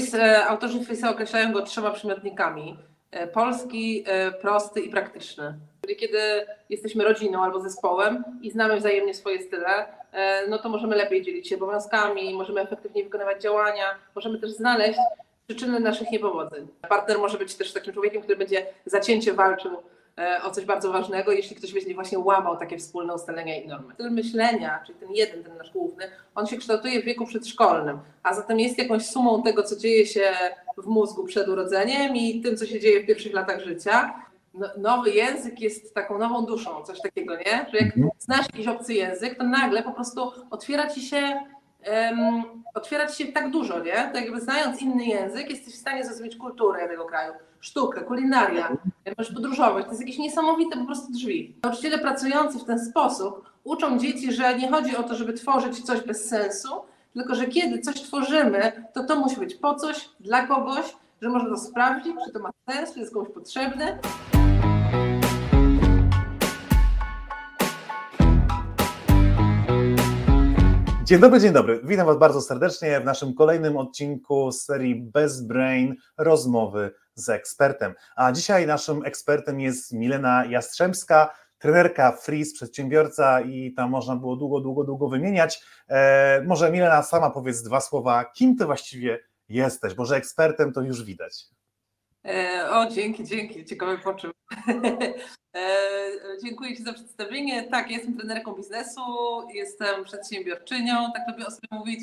[0.00, 2.78] Freeze, autorzy Freeza określają go trzema przymiotnikami.
[3.32, 4.04] Polski,
[4.40, 5.54] prosty i praktyczny.
[5.82, 6.18] Czyli kiedy
[6.68, 9.86] jesteśmy rodziną albo zespołem i znamy wzajemnie swoje style,
[10.48, 13.84] no to możemy lepiej dzielić się obowiązkami, możemy efektywniej wykonywać działania,
[14.14, 14.98] możemy też znaleźć
[15.46, 16.68] przyczyny naszych niepowodzeń.
[16.88, 19.78] Partner może być też takim człowiekiem, który będzie zacięcie walczył e,
[20.44, 23.94] o coś bardzo ważnego, jeśli ktoś będzie właśnie łamał takie wspólne ustalenia i normy.
[23.94, 28.34] Styl myślenia, czyli ten jeden, ten nasz główny, on się kształtuje w wieku przedszkolnym, a
[28.34, 30.32] zatem jest jakąś sumą tego, co dzieje się
[30.78, 34.14] w mózgu przed urodzeniem i tym, co się dzieje w pierwszych latach życia.
[34.54, 37.66] No, nowy język jest taką nową duszą, coś takiego, nie?
[37.72, 38.08] Że jak mhm.
[38.18, 41.40] znasz jakiś obcy język, to nagle po prostu otwiera ci się
[41.90, 42.42] um,
[42.74, 43.92] otwierać się tak dużo, nie?
[43.92, 48.76] Tak jakby znając inny język, jesteś w stanie zrozumieć kulturę tego kraju, sztukę, kulinaria,
[49.18, 49.84] możesz podróżować.
[49.84, 51.56] To jest jakieś niesamowite po prostu drzwi.
[51.62, 56.00] Nauczyciele pracujący w ten sposób uczą dzieci, że nie chodzi o to, żeby tworzyć coś
[56.00, 56.68] bez sensu,
[57.14, 61.48] tylko że kiedy coś tworzymy, to to musi być po coś, dla kogoś, że można
[61.48, 63.98] to sprawdzić, czy to ma sens, czy jest komuś potrzebne.
[71.08, 71.80] Dzień dobry, dzień dobry.
[71.84, 77.94] Witam Was bardzo serdecznie w naszym kolejnym odcinku serii Best Brain rozmowy z ekspertem.
[78.16, 84.60] A dzisiaj naszym ekspertem jest Milena Jastrzębska, trenerka Freeze, przedsiębiorca i tam można było długo,
[84.60, 85.62] długo, długo wymieniać.
[85.88, 90.80] E, może Milena sama powiedz dwa słowa, kim ty właściwie jesteś, bo że ekspertem to
[90.80, 91.57] już widać.
[92.28, 94.30] E, o, dzięki, dzięki, ciekawy poczuł.
[95.54, 96.10] E,
[96.44, 97.62] dziękuję Ci za przedstawienie.
[97.62, 99.00] Tak, jestem trenerką biznesu,
[99.54, 102.00] jestem przedsiębiorczynią, tak lubię o sobie mówić.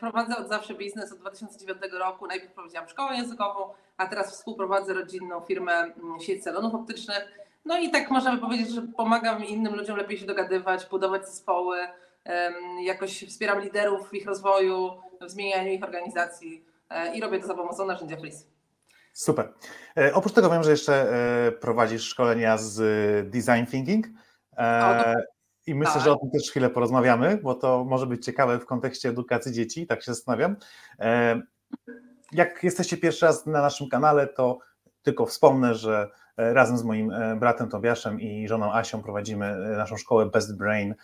[0.00, 2.26] Prowadzę od zawsze biznes od 2009 roku.
[2.26, 7.38] Najpierw prowadziłam szkołę językową, a teraz współprowadzę rodzinną firmę mm, sieć salonów optycznych.
[7.64, 11.78] No i tak możemy powiedzieć, że pomagam innym ludziom lepiej się dogadywać, budować zespoły,
[12.82, 17.54] jakoś wspieram liderów w ich rozwoju, w zmienianiu ich organizacji e, i robię to za
[17.54, 18.57] pomocą narzędzia Freeze.
[19.12, 19.52] Super.
[19.96, 22.80] E, oprócz tego wiem, że jeszcze e, prowadzisz szkolenia z
[23.30, 24.06] design thinking.
[24.56, 25.14] E,
[25.66, 26.02] I myślę, tak.
[26.02, 29.86] że o tym też chwilę porozmawiamy, bo to może być ciekawe w kontekście edukacji dzieci,
[29.86, 30.56] tak się zastanawiam.
[31.00, 31.40] E,
[32.32, 34.58] jak jesteście pierwszy raz na naszym kanale, to
[35.02, 39.96] tylko wspomnę, że e, razem z moim e, bratem Tobiaszem i żoną Asią prowadzimy naszą
[39.96, 40.94] szkołę Best Brain,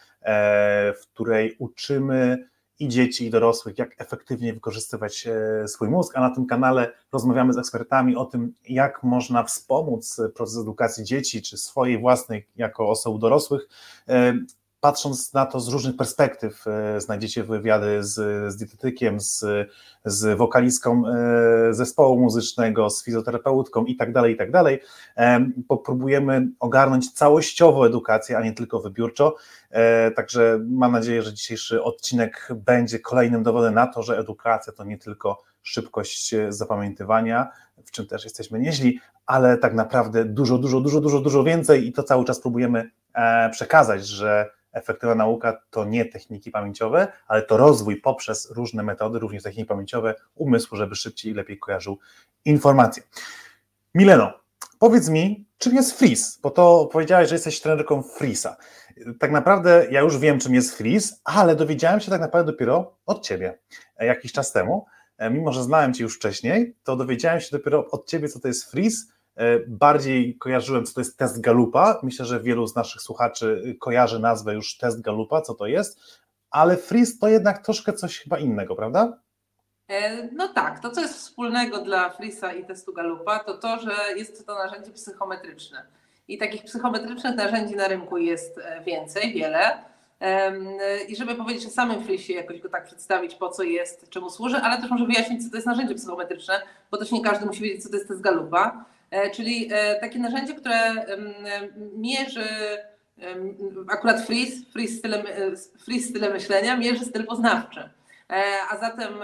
[1.03, 2.49] w której uczymy
[2.79, 7.53] i dzieci, i dorosłych, jak efektywnie wykorzystywać e, swój mózg, a na tym kanale rozmawiamy
[7.53, 13.21] z ekspertami o tym, jak można wspomóc proces edukacji dzieci, czy swojej własnej jako osób
[13.21, 13.69] dorosłych,
[14.09, 14.35] e,
[14.85, 18.13] patrząc na to z różnych perspektyw, e, znajdziecie wywiady z,
[18.53, 19.45] z dietetykiem, z,
[20.05, 21.03] z wokalistką
[21.71, 24.81] zespołu muzycznego, z fizjoterapeutką i tak dalej, i tak dalej.
[25.69, 29.37] Popróbujemy ogarnąć całościowo edukację, a nie tylko wybiórczo.
[29.71, 34.85] E, także mam nadzieję, że dzisiejszy odcinek będzie kolejnym dowodem na to, że edukacja to
[34.85, 37.49] nie tylko szybkość zapamiętywania,
[37.85, 41.93] w czym też jesteśmy nieźli, ale tak naprawdę dużo, dużo, dużo, dużo, dużo więcej i
[41.93, 47.57] to cały czas próbujemy e, przekazać, że efektywna nauka to nie techniki pamięciowe, ale to
[47.57, 51.99] rozwój poprzez różne metody, również techniki pamięciowe, umysłu, żeby szybciej i lepiej kojarzył
[52.45, 53.03] informacje.
[53.95, 54.33] Mileno,
[54.79, 56.39] powiedz mi, czym jest Freeze?
[56.43, 58.57] Bo to powiedziałeś, że jesteś trenerką Freeza
[59.19, 63.25] tak naprawdę ja już wiem, czym jest freeze, ale dowiedziałem się tak naprawdę dopiero od
[63.25, 63.59] ciebie
[63.97, 64.87] e, jakiś czas temu.
[65.19, 68.49] E, mimo, że znałem cię już wcześniej, to dowiedziałem się dopiero od ciebie, co to
[68.49, 69.07] jest freeze.
[69.37, 72.01] E, bardziej kojarzyłem, co to jest test Galupa.
[72.03, 76.01] Myślę, że wielu z naszych słuchaczy kojarzy nazwę już test Galupa, co to jest,
[76.51, 79.19] ale freeze to jednak troszkę coś chyba innego, prawda?
[80.33, 84.47] No tak, to co jest wspólnego dla Freeza i testu Galupa, to to, że jest
[84.47, 85.87] to narzędzie psychometryczne.
[86.29, 89.85] I takich psychometrycznych narzędzi na rynku jest e, więcej, wiele.
[91.09, 94.57] I żeby powiedzieć o samym Frisie, jakoś go tak przedstawić, po co jest, czemu służy,
[94.57, 97.83] ale też może wyjaśnić, co to jest narzędzie psychometryczne, bo też nie każdy musi wiedzieć,
[97.83, 98.85] co to jest test Galupa.
[99.15, 100.95] E, czyli e, takie narzędzie, które
[101.97, 102.49] mierzy
[103.89, 105.23] akurat Freeze, Freeze style,
[105.85, 107.91] freeze myślenia, mierzy styl poznawczy.
[108.71, 109.15] A zatem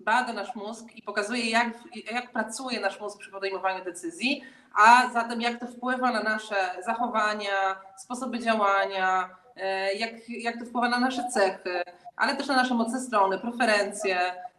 [0.00, 1.68] bada nasz mózg i pokazuje, jak,
[2.12, 4.42] jak pracuje nasz mózg przy podejmowaniu decyzji,
[4.74, 10.88] a zatem jak to wpływa na nasze zachowania, sposoby działania, e, jak, jak to wpływa
[10.88, 11.82] na nasze cechy,
[12.16, 14.49] ale też na nasze mocne strony, preferencje, e,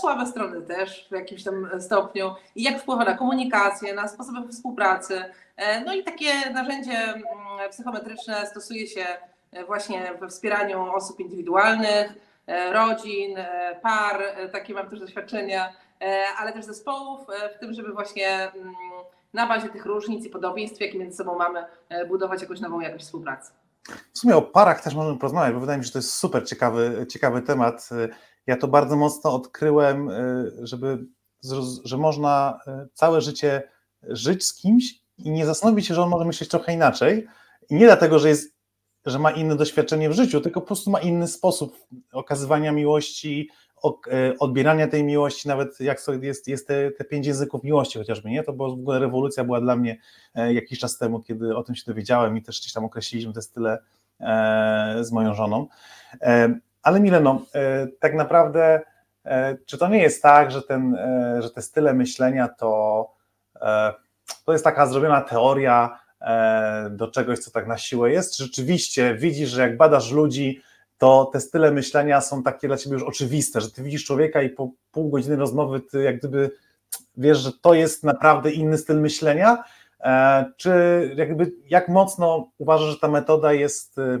[0.00, 5.24] słabe strony też w jakimś tam stopniu i jak wpływa na komunikację, na sposoby współpracy.
[5.56, 7.24] E, no i takie narzędzie mm,
[7.70, 9.06] psychometryczne stosuje się
[9.66, 12.12] właśnie we wspieraniu osób indywidualnych,
[12.72, 13.36] rodzin,
[13.82, 15.72] par, takie mam też doświadczenia,
[16.38, 17.20] ale też zespołów,
[17.56, 18.74] w tym, żeby właśnie mm,
[19.34, 23.04] na bazie tych różnic i podobieństw, jakie między sobą mamy, e, budować jakąś nową jakość
[23.04, 23.52] współpracy.
[24.12, 26.48] W sumie o parach też możemy porozmawiać, bo wydaje mi się, że to jest super
[26.48, 27.88] ciekawy, ciekawy temat.
[28.50, 30.10] Ja to bardzo mocno odkryłem,
[30.62, 31.06] żeby,
[31.84, 32.60] że można
[32.94, 33.62] całe życie
[34.02, 37.26] żyć z kimś i nie zastanowić się, że on może myśleć trochę inaczej.
[37.70, 38.60] I nie dlatego, że jest
[39.06, 41.76] że ma inne doświadczenie w życiu, tylko po prostu ma inny sposób
[42.12, 43.48] okazywania miłości,
[44.12, 48.42] e, odbierania tej miłości, nawet jak jest, jest te, te pięć języków miłości chociażby, nie?
[48.42, 49.98] To była w ogóle rewolucja była dla mnie
[50.34, 53.42] e, jakiś czas temu, kiedy o tym się dowiedziałem i też gdzieś tam określiliśmy te
[53.42, 53.78] style
[54.20, 55.66] e, z moją żoną.
[56.82, 57.42] Ale Mileno,
[58.00, 58.80] tak naprawdę
[59.66, 60.96] czy to nie jest tak, że, ten,
[61.38, 63.10] że te style myślenia to,
[64.44, 68.36] to jest taka zrobiona teoria, E, do czegoś, co tak na siłę jest?
[68.36, 70.62] Rzeczywiście widzisz, że jak badasz ludzi,
[70.98, 74.50] to te style myślenia są takie dla ciebie już oczywiste, że ty widzisz człowieka i
[74.50, 76.50] po pół godziny rozmowy ty jak gdyby
[77.16, 79.64] wiesz, że to jest naprawdę inny styl myślenia,
[80.00, 80.70] e, czy
[81.16, 84.18] jakby jak mocno uważasz, że ta metoda jest e,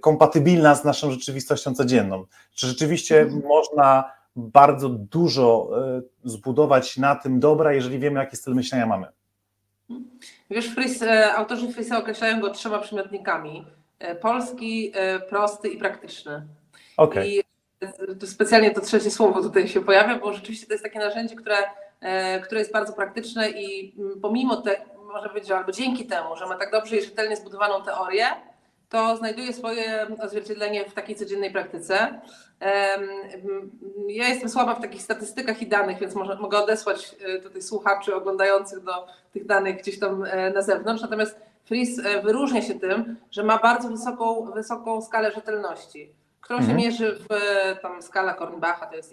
[0.00, 2.24] kompatybilna z naszą rzeczywistością codzienną?
[2.54, 3.42] Czy rzeczywiście mhm.
[3.46, 5.70] można bardzo dużo
[6.24, 9.06] zbudować na tym dobra, jeżeli wiemy, jaki styl myślenia mamy?
[10.50, 13.66] Wiesz, Fris, e, autorzy Frisa określają go trzema przymiotnikami.
[13.98, 16.46] E, polski, e, prosty i praktyczny.
[16.96, 17.28] Okay.
[17.28, 17.42] I
[18.20, 21.56] to specjalnie to trzecie słowo tutaj się pojawia, bo rzeczywiście to jest takie narzędzie, które,
[22.44, 24.76] które jest bardzo praktyczne i mm, pomimo te,
[25.12, 28.26] może być, że albo dzięki temu, że ma tak dobrze i rzetelnie zbudowaną teorię,
[28.88, 32.20] to znajduje swoje odzwierciedlenie w takiej codziennej praktyce.
[34.08, 38.14] Ja jestem słaba w takich statystykach i danych, więc może, mogę odesłać e, tutaj słuchaczy
[38.14, 41.02] oglądających do tych danych gdzieś tam e, na zewnątrz.
[41.02, 46.78] Natomiast Fris e, wyróżnia się tym, że ma bardzo wysoką, wysoką skalę rzetelności, którą mhm.
[46.78, 47.26] się mierzy w
[47.82, 48.86] tam skala Kornbacha.
[48.86, 49.12] To jest,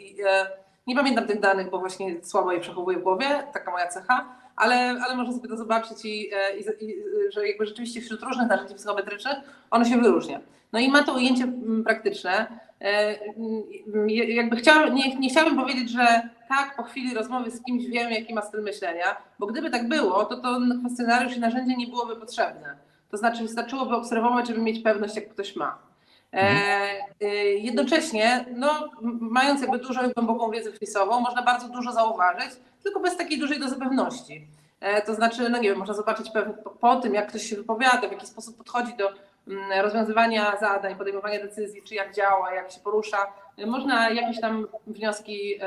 [0.87, 4.75] nie pamiętam tych danych, bo właśnie słabo je przechowuję w głowie, taka moja cecha, ale,
[5.05, 6.95] ale można sobie to zobaczyć i, i, i,
[7.33, 9.37] że jakby rzeczywiście wśród różnych narzędzi psychometrycznych
[9.71, 10.39] ono się wyróżnia.
[10.73, 12.47] No i ma to ujęcie mm, praktyczne.
[12.81, 17.85] E, mm, jakby chciałam, nie, nie chciałabym powiedzieć, że tak, po chwili rozmowy z kimś
[17.85, 21.87] wiem, jaki ma styl myślenia, bo gdyby tak było, to to kwestionariusz i narzędzie nie
[21.87, 22.75] byłoby potrzebne.
[23.11, 25.90] To znaczy wystarczyłoby obserwować, żeby mieć pewność, jak ktoś ma.
[26.33, 27.11] E, mhm.
[27.21, 28.89] e, jednocześnie, no,
[29.19, 32.49] mając jakby dużą i głęboką wiedzę frisową, można bardzo dużo zauważyć,
[32.83, 34.47] tylko bez takiej dużej dozy pewności.
[34.79, 38.07] E, to znaczy, no nie wiem, można zobaczyć po, po tym, jak ktoś się wypowiada,
[38.07, 39.09] w jaki sposób podchodzi do
[39.47, 43.33] mm, rozwiązywania zadań, podejmowania decyzji, czy jak działa, jak się porusza.
[43.67, 45.59] Można jakieś tam wnioski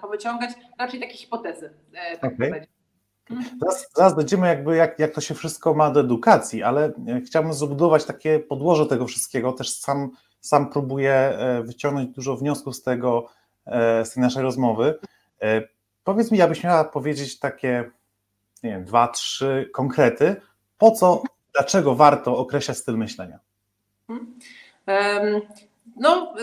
[0.00, 1.72] powyciągać, raczej takie hipotezy.
[2.20, 2.66] Tak okay.
[3.30, 3.58] Mhm.
[3.60, 6.92] Zaraz, zaraz dojdziemy jakby jak, jak to się wszystko ma do edukacji, ale
[7.26, 9.52] chciałbym zbudować takie podłoże tego wszystkiego.
[9.52, 10.10] Też sam,
[10.40, 13.26] sam próbuję wyciągnąć dużo wniosków z tego,
[14.04, 14.98] z tej naszej rozmowy.
[16.04, 17.90] Powiedz mi, jakbyś miała powiedzieć takie,
[18.62, 20.36] nie wiem, dwa, trzy konkrety,
[20.78, 21.22] po co,
[21.54, 23.38] dlaczego warto określać styl myślenia?
[25.96, 26.34] No,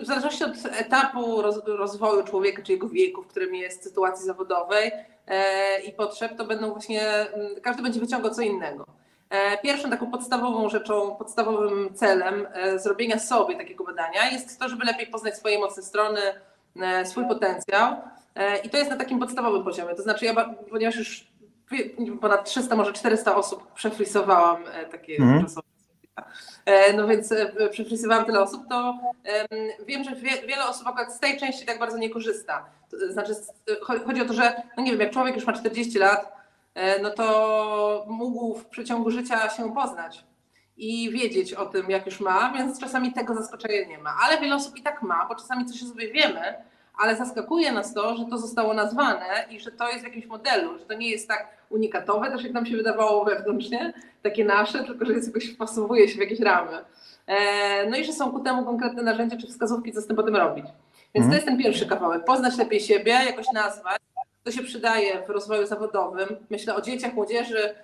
[0.00, 4.92] w zależności od etapu rozwoju człowieka, czy jego wieku, w którym jest, sytuacji zawodowej
[5.26, 8.86] e, i potrzeb, to będą właśnie, mm, każdy będzie wyciągał co innego.
[9.30, 14.84] E, pierwszą taką podstawową rzeczą, podstawowym celem e, zrobienia sobie takiego badania jest to, żeby
[14.84, 16.20] lepiej poznać swoje mocne strony,
[17.04, 17.96] swój potencjał
[18.64, 19.94] I to jest na takim podstawowym poziomie.
[19.94, 21.26] To znaczy, ja, ponieważ już
[22.20, 25.46] ponad 300, może 400 osób przefrisowałam takie mm.
[26.96, 27.34] No więc
[27.70, 28.98] przefrisowałam tyle osób, to
[29.86, 30.14] wiem, że
[30.46, 32.66] wiele osób akurat z tej części tak bardzo nie korzysta.
[32.90, 33.32] To znaczy,
[34.06, 36.32] chodzi o to, że no nie wiem, jak człowiek już ma 40 lat,
[37.02, 40.24] no to mógł w przeciągu życia się poznać
[40.76, 44.16] i wiedzieć o tym, jak już ma, więc czasami tego zaskoczenia nie ma.
[44.22, 46.54] Ale wiele osób i tak ma, bo czasami coś sobie wiemy,
[47.00, 50.78] ale zaskakuje nas to, że to zostało nazwane i że to jest w jakimś modelu,
[50.78, 53.92] że to nie jest tak unikatowe, też jak nam się wydawało wewnętrznie,
[54.22, 56.78] takie nasze, tylko że jest jakoś wpasowuje się w jakieś ramy.
[57.26, 60.36] E, no i że są ku temu konkretne narzędzia czy wskazówki, co z tym potem
[60.36, 60.64] robić.
[61.14, 61.32] Więc to mhm.
[61.32, 62.24] jest ten pierwszy kawałek.
[62.24, 63.98] Poznać lepiej siebie, jakoś nazwać.
[64.44, 66.28] To się przydaje w rozwoju zawodowym.
[66.50, 67.74] Myślę o dzieciach, młodzieży,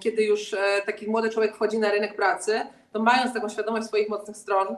[0.00, 2.60] kiedy już e, taki młody człowiek wchodzi na rynek pracy,
[2.92, 4.76] to mając taką świadomość swoich mocnych stron,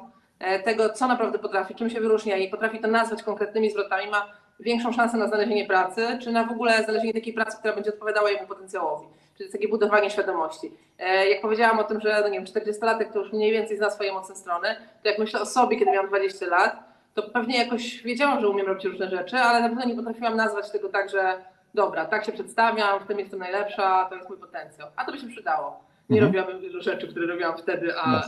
[0.65, 4.93] tego, co naprawdę potrafi, czym się wyróżnia i potrafi to nazwać konkretnymi zwrotami, ma większą
[4.93, 8.47] szansę na znalezienie pracy, czy na w ogóle znalezienie takiej pracy, która będzie odpowiadała jego
[8.47, 9.07] potencjałowi.
[9.39, 10.73] Czyli takie budowanie świadomości.
[10.99, 13.91] E, jak powiedziałam o tym, że no nie wiem, 40-latek to już mniej więcej zna
[13.91, 14.69] swoje mocne strony,
[15.03, 16.77] to jak myślę o sobie, kiedy miałam 20 lat,
[17.15, 20.71] to pewnie jakoś wiedziałam, że umiem robić różne rzeczy, ale na pewno nie potrafiłam nazwać
[20.71, 24.89] tego tak, że dobra, tak się przedstawiam, w tym jestem najlepsza, to jest mój potencjał.
[24.97, 26.35] A to by się przydało nie mhm.
[26.35, 28.23] robiłabym wielu rzeczy, które robiłam wtedy, a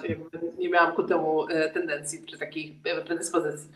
[0.58, 3.70] nie miałam ku temu e, tendencji czy takiej e, predyspozycji.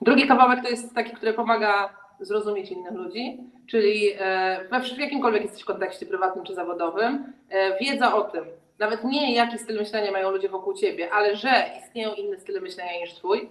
[0.00, 1.88] Drugi kawałek to jest taki, który pomaga
[2.20, 7.32] zrozumieć innych ludzi, czyli e, w jakimkolwiek jesteś kontekście prywatnym czy zawodowym,
[7.80, 8.44] wiedza o tym,
[8.78, 13.00] nawet nie jaki styl myślenia mają ludzie wokół ciebie, ale że istnieją inne style myślenia
[13.00, 13.48] niż twój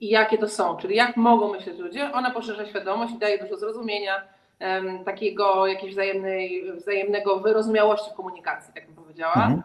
[0.00, 3.56] i jakie to są, czyli jak mogą myśleć ludzie, ona poszerza świadomość i daje dużo
[3.56, 4.22] zrozumienia,
[4.60, 9.46] um, takiego jakiejś wzajemnej, wzajemnego wyrozumiałości w komunikacji, tak bym powiedziała.
[9.46, 9.62] Mhm.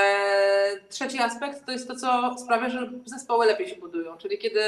[0.00, 4.60] E, trzeci aspekt to jest to, co sprawia, że zespoły lepiej się budują, czyli kiedy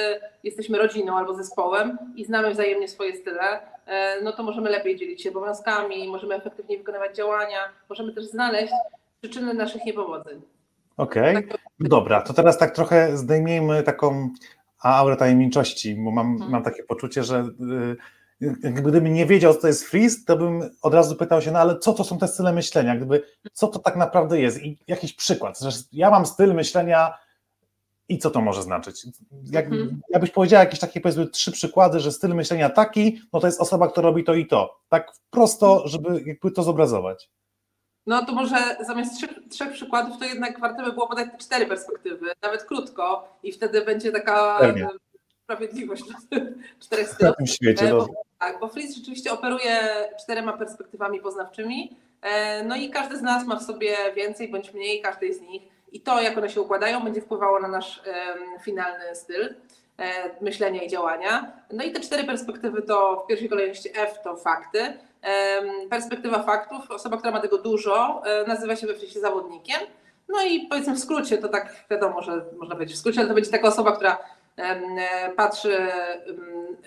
[0.43, 5.23] jesteśmy rodziną albo zespołem i znamy wzajemnie swoje style, e, no to możemy lepiej dzielić
[5.23, 8.73] się obowiązkami, możemy efektywniej wykonywać działania, możemy też znaleźć
[9.21, 10.43] przyczyny naszych niepowodzeń.
[10.97, 11.49] Okej, okay.
[11.49, 14.31] Tak dobra, to teraz tak trochę zdejmijmy taką
[14.83, 16.51] aurę tajemniczości, bo mam, hmm.
[16.51, 17.97] mam takie poczucie, że y,
[18.63, 21.79] gdybym nie wiedział, co to jest freeze, to bym od razu pytał się, no ale
[21.79, 23.23] co to są te style myślenia, gdyby,
[23.53, 27.15] co to tak naprawdę jest i jakiś przykład, że ja mam styl myślenia
[28.09, 29.07] i co to może znaczyć?
[29.51, 30.01] Jak, mhm.
[30.11, 33.89] Jakbyś powiedziała jakieś takie powiedzmy trzy przykłady, że styl myślenia taki, no to jest osoba,
[33.89, 37.31] która robi to i to, tak prosto, żeby jakby to zobrazować.
[38.07, 42.27] No to może zamiast trzech, trzech przykładów, to jednak warto by było podać cztery perspektywy,
[42.43, 44.89] nawet krótko i wtedy będzie taka Pewnie.
[45.45, 46.03] sprawiedliwość
[46.83, 47.35] czterech stylów.
[47.35, 48.09] W tym świecie, bo,
[48.43, 49.81] tak, bo Fritz rzeczywiście operuje
[50.21, 55.03] czterema perspektywami poznawczymi, e, no i każdy z nas ma w sobie więcej bądź mniej
[55.03, 58.03] każdej z nich i to, jak one się układają, będzie wpływało na nasz
[58.63, 59.55] finalny styl
[59.99, 60.05] e,
[60.41, 61.53] myślenia i działania.
[61.73, 64.99] No i te cztery perspektywy to w pierwszej kolejności F to fakty.
[65.91, 69.81] Perspektywa faktów, osoba, która ma tego dużo, um, nazywa się we Frisie zawodnikiem.
[70.29, 73.35] No i powiedzmy w skrócie, to tak wiadomo, że można powiedzieć w skrócie, ale to
[73.35, 74.19] będzie taka osoba, która
[75.37, 75.89] patrzy,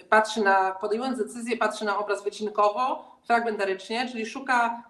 [0.10, 4.84] patrzy na, podejmując decyzję, patrzy na obraz wycinkowo, fragmentarycznie, czyli szuka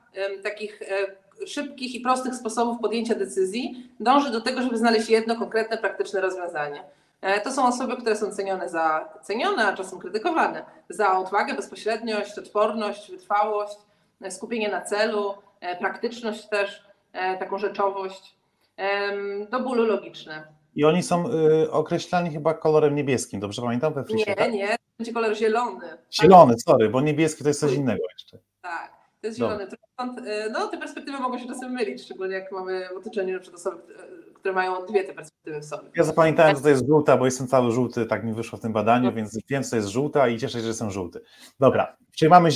[0.44, 5.77] takich e, szybkich i prostych sposobów podjęcia decyzji, dąży do tego, żeby znaleźć jedno konkretne,
[5.77, 6.84] praktyczne rozwiązanie.
[7.22, 12.39] E, to są osoby, które są cenione za cenione, a czasem krytykowane za odwagę, bezpośredniość,
[12.39, 13.77] odporność, wytrwałość,
[14.22, 15.34] e, skupienie na celu,
[15.79, 16.84] praktyczność też,
[17.39, 18.36] taką rzeczowość,
[19.50, 20.48] do bólu logiczne.
[20.75, 23.94] I oni są y, określani chyba kolorem niebieskim, dobrze pamiętam?
[23.94, 24.51] We frisie, nie, tak?
[24.51, 25.98] nie, będzie kolor zielony.
[26.22, 28.38] Zielony, sorry, bo niebieski to jest coś innego jeszcze.
[28.62, 28.91] Tak,
[29.22, 29.63] to jest zielony.
[29.63, 33.77] Y, no, te perspektywy mogą się czasem mylić, szczególnie jak mamy w otoczeniu na osoby,
[34.46, 35.90] które mają dwie te perspektywy w sobie.
[35.96, 38.74] Ja zapamiętałem, że to jest żółta, bo jestem cały żółty, tak mi wyszło w tym
[38.74, 39.12] badaniu, no.
[39.12, 41.22] więc wiem, co jest żółta i cieszę się, że jestem żółty.
[41.60, 42.50] Dobra, czyli mamy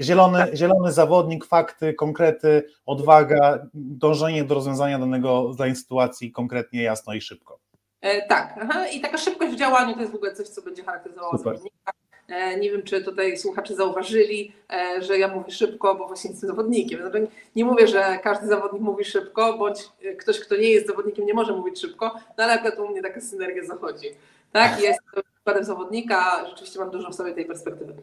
[0.00, 7.20] zielony, zielony zawodnik, fakty, konkrety, odwaga, dążenie do rozwiązania danego, danej sytuacji konkretnie, jasno i
[7.20, 7.58] szybko.
[8.00, 8.86] E, tak, aha.
[8.86, 11.92] i taka szybkość w działaniu to jest w ogóle coś, co będzie charakteryzowało zawodnika.
[12.28, 16.50] E, nie wiem, czy tutaj słuchacze zauważyli, e, że ja mówię szybko, bo właśnie jestem
[16.50, 17.00] zawodnikiem.
[17.00, 21.26] Znaczy, nie mówię, że każdy zawodnik mówi szybko, bądź e, ktoś, kto nie jest zawodnikiem,
[21.26, 24.08] nie może mówić szybko, no ale akurat u mnie taka synergia zachodzi.
[24.52, 25.00] Tak, jest
[25.34, 27.94] przykładem zawodnika, rzeczywiście mam dużo w sobie tej perspektywy.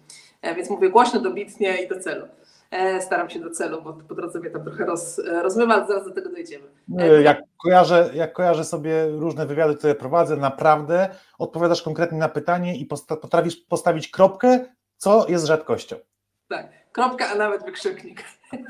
[0.56, 2.28] Więc mówię głośno, dobitnie i do celu.
[2.74, 6.06] E, staram się do celu, bo po drodze mnie tam trochę roz, rozmywa, ale zaraz
[6.06, 6.64] do tego dojdziemy.
[7.00, 12.78] E, jak kojarzę, jak kojarzę sobie różne wywiady, które prowadzę, naprawdę odpowiadasz konkretnie na pytanie
[12.78, 12.86] i
[13.22, 14.66] potrafisz postawić kropkę,
[14.98, 15.96] co jest rzadkością.
[16.50, 18.24] Tak, kropka, a nawet wykrzyknik.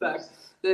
[0.00, 0.22] tak.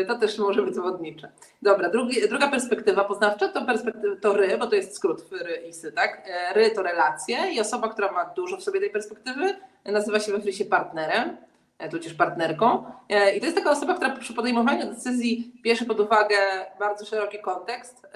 [0.08, 1.32] To też może być zawodnicze.
[1.62, 5.72] Dobra, drugi, druga perspektywa poznawcza to perspektywa to ry, bo to jest skrót ry i
[5.72, 6.22] sy, tak?
[6.26, 9.54] E, ry to relacje i osoba, która ma dużo w sobie tej perspektywy,
[9.92, 11.36] nazywa się we frisie partnerem,
[11.78, 12.84] e, tudzież partnerką.
[13.08, 16.36] E, I to jest taka osoba, która przy podejmowaniu decyzji bierze pod uwagę
[16.78, 18.06] bardzo szeroki kontekst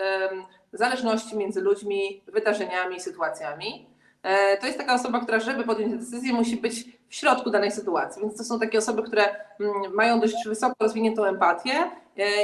[0.73, 3.87] zależności między ludźmi, wydarzeniami, sytuacjami.
[4.23, 8.23] E, to jest taka osoba, która, żeby podjąć decyzję, musi być w środku danej sytuacji.
[8.23, 11.73] Więc to są takie osoby, które mm, mają dość wysoko rozwiniętą empatię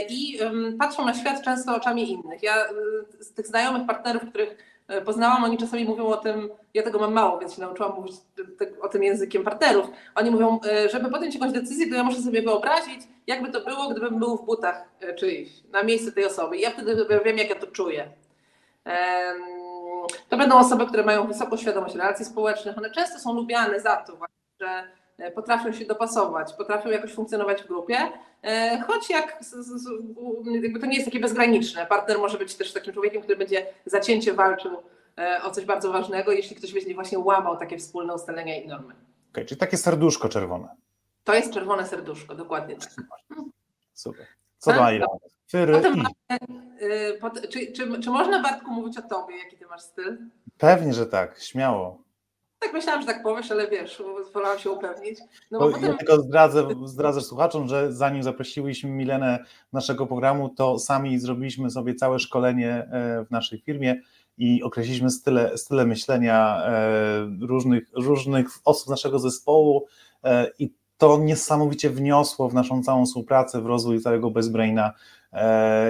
[0.09, 0.38] i
[0.78, 2.42] patrzą na świat często oczami innych.
[2.42, 2.54] Ja
[3.21, 4.56] z tych znajomych partnerów, których
[5.05, 8.14] poznałam, oni czasami mówią o tym, ja tego mam mało, więc się nauczyłam mówić
[8.81, 9.87] o tym językiem partnerów.
[10.14, 13.88] Oni mówią, e, żeby podjąć jakąś decyzję, to ja muszę sobie wyobrazić, jakby to było,
[13.88, 16.57] gdybym był w butach e, czyjś, na miejscu tej osoby.
[16.57, 18.11] I ja wtedy wiem, jak ja to czuję.
[20.28, 22.78] To będą osoby, które mają wysoką świadomość relacji społecznych.
[22.78, 24.19] One często są lubiane za to,
[24.61, 27.99] że E, potrafią się dopasować, potrafią jakoś funkcjonować w grupie,
[28.42, 29.40] e, choć jak,
[30.62, 31.87] jakby to nie jest takie bezgraniczne.
[31.87, 34.82] Partner może być też takim człowiekiem, który będzie zacięcie walczył
[35.18, 38.94] e, o coś bardzo ważnego, jeśli ktoś będzie właśnie łamał takie wspólne ustalenia i normy.
[39.32, 40.68] Okay, czyli takie serduszko czerwone.
[41.25, 42.90] To jest czerwone serduszko, dokładnie tak.
[43.94, 44.26] Super.
[44.58, 44.73] Co?
[45.50, 46.02] Fyry i...
[47.49, 50.18] czy, czy, czy można Bartku mówić o tobie, jaki ty masz styl?
[50.58, 52.06] Pewnie, że tak, śmiało.
[52.59, 54.03] Tak myślałam, że tak powiesz, ale wiesz,
[54.35, 55.19] wolałam się upewnić.
[55.51, 55.85] No bo potem...
[55.85, 59.39] Ja tylko zdradzę, zdradzę słuchaczom, że zanim zaprosiłyśmy Milenę
[59.73, 64.01] naszego programu, to sami zrobiliśmy sobie całe szkolenie e, w naszej firmie
[64.39, 69.87] i określiliśmy style, style myślenia e, różnych, różnych osób naszego zespołu
[70.25, 74.93] e, i to niesamowicie wniosło w naszą całą współpracę, w rozwój całego Bezbraina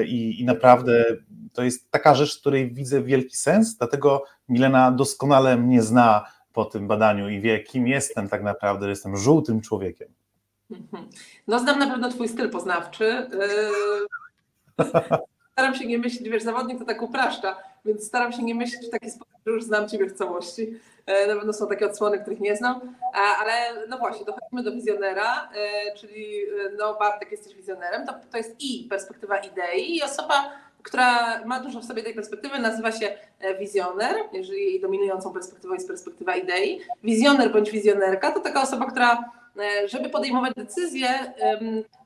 [0.07, 1.05] i, i naprawdę
[1.53, 6.25] to jest taka rzecz, w której widzę wielki sens, dlatego Milena doskonale mnie zna
[6.57, 10.09] po tym badaniu i wie, kim jestem tak naprawdę, że jestem żółtym człowiekiem.
[10.71, 11.09] Mhm.
[11.47, 13.31] No znam na pewno twój styl poznawczy.
[14.79, 14.87] Yy,
[15.53, 18.91] staram się nie myśleć, wiesz, zawodnik to tak upraszcza, więc staram się nie myśleć w
[18.91, 20.63] taki sposób, że już znam Ciebie w całości.
[21.07, 25.49] Yy, na pewno są takie odsłony, których nie znam, ale no właśnie, dochodzimy do wizjonera,
[25.55, 26.43] yy, czyli
[26.79, 30.53] no Bartek jesteś wizjonerem, to, to jest i perspektywa idei i osoba,
[30.87, 33.19] która ma dużo w sobie tej perspektywy, nazywa się
[33.61, 36.81] wizjoner, jeżeli jej dominującą perspektywą jest perspektywa idei.
[37.05, 39.25] Wizjoner bądź wizjonerka to taka osoba, która
[39.59, 41.09] E, żeby podejmować decyzje,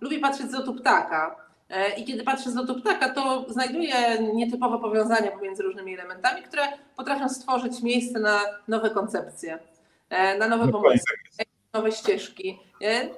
[0.01, 1.37] lubię patrzeć z lotu ptaka.
[1.71, 3.95] E, I kiedy patrzę z lotu ptaka, to znajduję
[4.35, 6.63] nietypowe powiązania pomiędzy różnymi elementami, które
[6.97, 9.59] potrafią stworzyć miejsce na nowe koncepcje,
[10.11, 11.17] e, na nowe pomysły,
[11.75, 12.59] nowe ścieżki.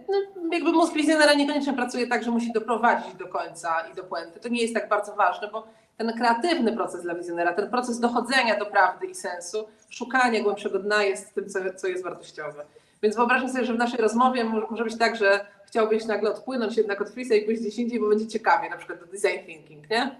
[0.08, 0.18] No,
[0.52, 4.40] jakby mózg wizjonera niekoniecznie pracuje tak, że musi doprowadzić do końca i do puenty.
[4.40, 5.66] To nie jest tak bardzo ważne, bo
[5.96, 11.02] ten kreatywny proces dla wizjonera, ten proces dochodzenia do prawdy i sensu, szukania głębszego dna
[11.02, 12.64] jest tym, co, co jest wartościowe.
[13.02, 17.00] Więc wyobraźmy sobie, że w naszej rozmowie może być tak, że chciałbyś nagle odpłynąć jednak
[17.00, 20.16] od Freeza i pójść gdzieś indziej, bo będzie ciekawie, na przykład do design thinking, nie?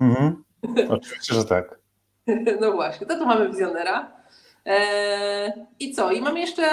[0.00, 0.44] Mhm.
[0.88, 1.78] Oczywiście, że tak.
[2.60, 4.15] No właśnie, to tu mamy wizjonera.
[4.66, 6.12] Eee, I co?
[6.12, 6.68] I mamy jeszcze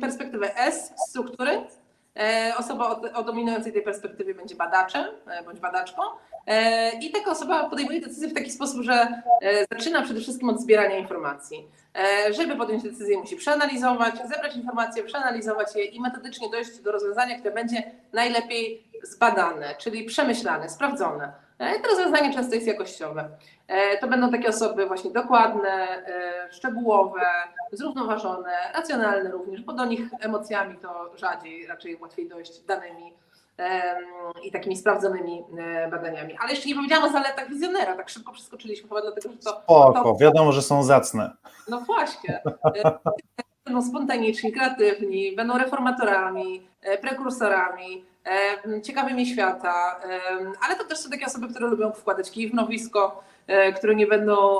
[0.00, 1.60] perspektywę S struktury.
[2.14, 6.02] Eee, osoba o, dominującej tej perspektywie będzie badaczem e, bądź badaczką.
[6.46, 10.60] E, I taka osoba podejmuje decyzję w taki sposób, że e, zaczyna przede wszystkim od
[10.60, 11.68] zbierania informacji.
[11.94, 17.38] E, żeby podjąć decyzję, musi przeanalizować, zebrać informacje, przeanalizować je i metodycznie dojść do rozwiązania,
[17.38, 21.32] które będzie najlepiej zbadane, czyli przemyślane, sprawdzone.
[21.58, 23.28] To rozwiązanie często jest jakościowe.
[24.00, 26.02] To będą takie osoby właśnie dokładne,
[26.50, 27.20] szczegółowe,
[27.72, 33.12] zrównoważone, racjonalne również, bo do nich emocjami to rzadziej, raczej łatwiej dojść danymi
[34.42, 36.36] i takimi sprawdzonymi e, badaniami.
[36.40, 39.50] Ale jeszcze nie powiedziałam o zaletach wizjonera, tak szybko przeskoczyliśmy chyba dlatego, że to...
[39.50, 40.16] Spoko, to...
[40.20, 41.30] wiadomo, że są zacne.
[41.68, 42.42] No właśnie.
[42.44, 42.98] E,
[43.64, 48.04] będą spontaniczni, kreatywni, będą reformatorami, e, prekursorami,
[48.82, 50.00] ciekawymi świata,
[50.66, 53.22] ale to też są takie osoby, które lubią wkładać kij w nowisko,
[53.76, 54.58] które nie będą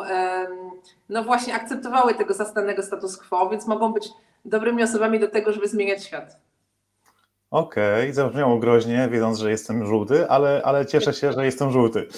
[1.09, 4.09] no właśnie akceptowały tego zastanego status quo, więc mogą być
[4.44, 6.37] dobrymi osobami do tego, żeby zmieniać świat.
[7.51, 12.09] Okej, okay, zabrzmiało groźnie, wiedząc, że jestem żółty, ale, ale cieszę się, że jestem żółty.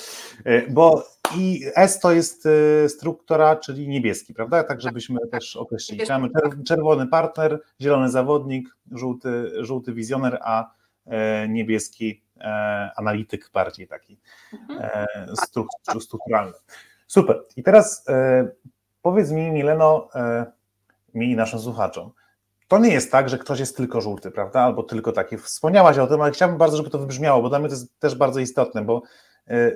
[0.45, 1.05] E, bo
[1.37, 4.65] i S to jest e, struktura, czyli niebieski, prawda?
[4.65, 6.05] Tak, żebyśmy też określili.
[6.09, 6.29] Mamy
[6.67, 10.71] czerwony partner, zielony zawodnik, żółty, żółty wizjoner, a
[11.07, 12.23] e, niebieski
[12.97, 14.21] analityk bardziej taki
[14.71, 15.07] mhm.
[16.01, 16.53] strukturalny.
[17.07, 17.45] Super.
[17.57, 18.05] I teraz
[19.03, 20.09] powiedz mi, Mileno,
[21.15, 22.13] mi i naszym słuchaczom,
[22.69, 24.61] to nie jest tak, że ktoś jest tylko żółty, prawda?
[24.61, 25.39] Albo tylko taki.
[25.39, 28.15] Wspomniałaś o tym, ale chciałbym bardzo, żeby to wybrzmiało, bo dla mnie to jest też
[28.15, 29.03] bardzo istotne, bo e,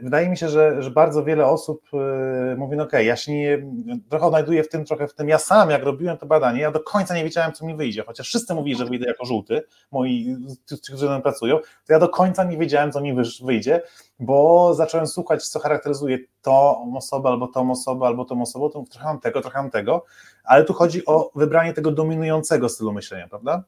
[0.02, 3.32] wydaje mi się, że, że bardzo wiele osób e, mówi, no okej, okay, ja się
[3.32, 3.62] nie,
[4.10, 6.80] trochę odnajduję w tym, trochę w tym, ja sam jak robiłem to badanie, ja do
[6.80, 10.36] końca nie wiedziałem, co mi wyjdzie, chociaż wszyscy mówili, że wyjdę jako żółty, moi,
[10.68, 13.82] ci, którzy tam pracują, to ja do końca nie wiedziałem, co mi wyjdzie,
[14.20, 19.06] bo zacząłem słuchać, co charakteryzuje tą osobę, albo tą osobę, albo tą osobę, to trochę
[19.06, 20.04] mam tego, trochę mam tego,
[20.44, 23.64] ale tu chodzi o wybranie tego dominującego stylu myślenia, prawda?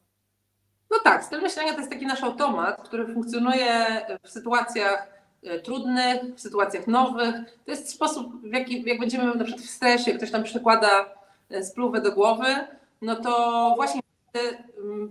[0.91, 5.14] No tak, styl myślenia to jest taki nasz automat, który funkcjonuje w sytuacjach e,
[5.63, 7.35] trudnych, w sytuacjach nowych.
[7.65, 10.89] To jest sposób, w jaki jak będziemy na przykład w stresie, ktoś tam przykłada
[11.51, 12.47] e, spluwę do głowy,
[13.03, 14.01] no to właśnie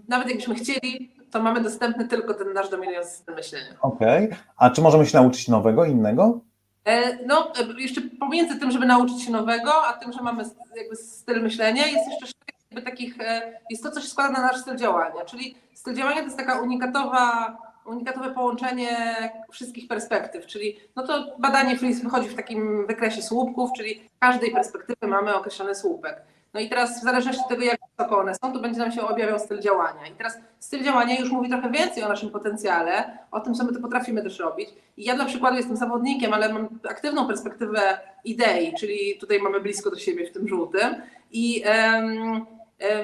[0.08, 3.76] nawet jakbyśmy chcieli, to mamy dostępny tylko ten nasz dominujący styl myślenia.
[3.82, 4.38] Okej, okay.
[4.58, 6.40] a czy możemy się nauczyć nowego, innego?
[6.86, 10.44] E, no, e, jeszcze pomiędzy tym, żeby nauczyć się nowego, a tym, że mamy
[10.76, 12.34] jakby styl myślenia, jest jeszcze
[12.72, 15.26] jakby takich, e, jest to, co się składa na nasz styl działania.
[15.26, 19.16] Czyli styl działania to jest taka unikatowa, unikatowe połączenie
[19.52, 25.08] wszystkich perspektyw, czyli no to badanie Freeze wychodzi w takim wykresie słupków, czyli każdej perspektywy
[25.08, 26.22] mamy określony słupek.
[26.54, 29.02] No i teraz w zależności od tego, jak wysoko one są, to będzie nam się
[29.02, 30.08] objawiał styl działania.
[30.08, 33.74] I teraz styl działania już mówi trochę więcej o naszym potencjale, o tym, co my
[33.74, 34.70] to potrafimy też robić.
[34.98, 39.90] I ja dla przykładu jestem zawodnikiem, ale mam aktywną perspektywę idei, czyli tutaj mamy blisko
[39.90, 40.96] do siebie w tym żółtym.
[41.32, 42.46] I um,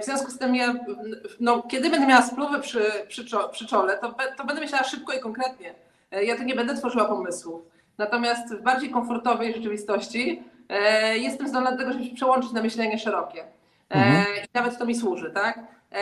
[0.02, 0.76] w związku z tym ja,
[1.40, 5.20] no, kiedy będę miała spluwę przy, przy, przy czole, to, to będę myślała szybko i
[5.20, 5.76] konkretnie.
[6.12, 7.62] E, ja tu nie będę tworzyła pomysłów.
[7.98, 13.00] Natomiast w bardziej komfortowej rzeczywistości E, jestem zdolna do tego, żeby się przełączyć na myślenie
[13.00, 13.44] szerokie.
[13.90, 14.26] E, mhm.
[14.46, 15.60] I nawet to mi służy, tak?
[15.92, 16.02] E,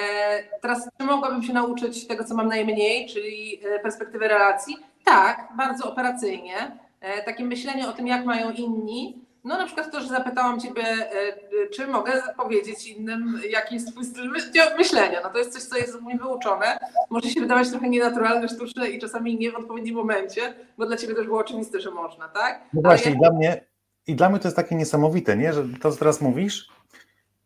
[0.62, 4.78] teraz, czy mogłabym się nauczyć tego, co mam najmniej, czyli perspektywy relacji?
[5.06, 6.78] Tak, bardzo operacyjnie.
[7.26, 9.16] Takie myślenie o tym, jak mają inni,
[9.48, 14.06] No na przykład to, że zapytałam Ciebie, e, czy mogę powiedzieć innym, jaki jest Twój
[14.06, 14.32] styl
[14.78, 15.20] myślenia.
[15.24, 16.80] No to jest coś, co jest u mnie wyuczone.
[17.10, 21.16] Może się wydawać trochę nienaturalne, sztuczne i czasami nie w odpowiednim momencie, bo dla Ciebie
[21.16, 22.62] też było oczywiste, że można, tak?
[22.74, 23.66] No właśnie, dla mnie,
[24.08, 25.54] i dla mnie to jest takie niesamowite, nie?
[25.54, 26.70] że to, co teraz mówisz,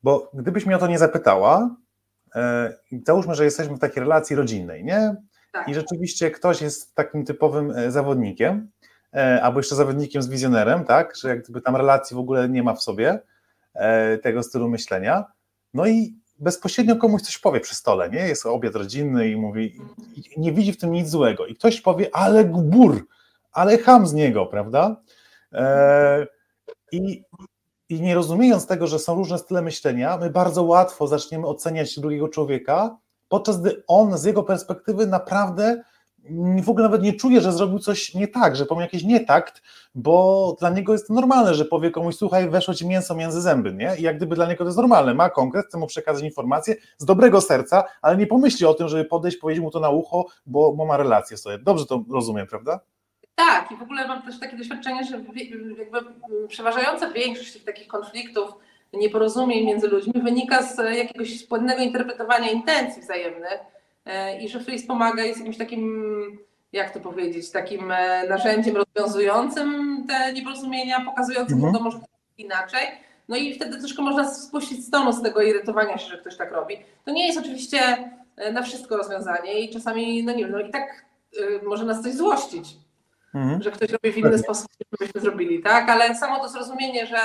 [0.04, 1.76] bo gdybyś mnie o to nie zapytała,
[2.36, 2.74] e,
[3.06, 5.16] załóżmy, że jesteśmy w takiej relacji rodzinnej, nie?
[5.52, 5.68] Tak.
[5.68, 8.81] I rzeczywiście ktoś jest takim typowym e, zawodnikiem, E,
[9.42, 12.74] albo jeszcze zawodnikiem z wizjonerem, tak, że jak gdyby tam relacji w ogóle nie ma
[12.74, 13.20] w sobie
[13.74, 15.26] e, tego stylu myślenia,
[15.74, 18.28] no i bezpośrednio komuś coś powie przy stole, nie?
[18.28, 19.76] Jest obiad rodzinny i mówi,
[20.38, 21.46] nie widzi w tym nic złego.
[21.46, 23.08] I ktoś powie, ale gbur,
[23.52, 25.02] ale ham z niego, prawda?
[25.54, 26.28] E,
[26.92, 27.24] I,
[27.90, 32.28] I nie rozumiejąc tego, że są różne style myślenia, my bardzo łatwo zaczniemy oceniać drugiego
[32.28, 32.98] człowieka,
[33.30, 35.84] podczas gdy on z jego perspektywy naprawdę
[36.64, 39.62] w ogóle nawet nie czuje, że zrobił coś nie tak, że pomyślał jakiś nietakt,
[39.96, 43.96] bo dla niego jest normalne, że powie komuś, słuchaj, weszło ci mięso między zęby, nie?
[44.00, 47.06] I jak gdyby dla niego to jest normalne, ma konkret, chce mu przekazać informację z
[47.06, 50.74] dobrego serca, ale nie pomyśli o tym, żeby podejść, powiedzieć mu to na ucho, bo,
[50.74, 51.58] bo ma relację sobie.
[51.58, 52.80] Dobrze to rozumiem, prawda?
[53.36, 55.18] Tak, i w ogóle mam też takie doświadczenie, że
[55.78, 56.00] jakby
[56.48, 58.50] przeważająca większość takich konfliktów,
[58.94, 63.81] nieporozumień między ludźmi wynika z jakiegoś płynnego interpretowania intencji wzajemnych E,
[64.42, 66.40] i że Freeze pomaga, jest jakimś takim,
[66.74, 71.74] jak to powiedzieć, takim e, narzędziem rozwiązującym te nieporozumienia, pokazującym, mhm.
[71.74, 72.88] że to może być inaczej.
[73.30, 76.52] No i wtedy troszkę można spuścić z tonu z tego irytowania się, że ktoś tak
[76.52, 76.78] robi.
[77.06, 80.72] To nie jest oczywiście e, na wszystko rozwiązanie i czasami, no nie wiem, no i
[80.72, 81.06] tak
[81.64, 82.70] może nas coś złościć,
[83.36, 83.62] mhm.
[83.62, 85.90] że ktoś robi w inny sposób, niż byśmy zrobili, tak?
[85.90, 87.20] Ale samo to zrozumienie, że,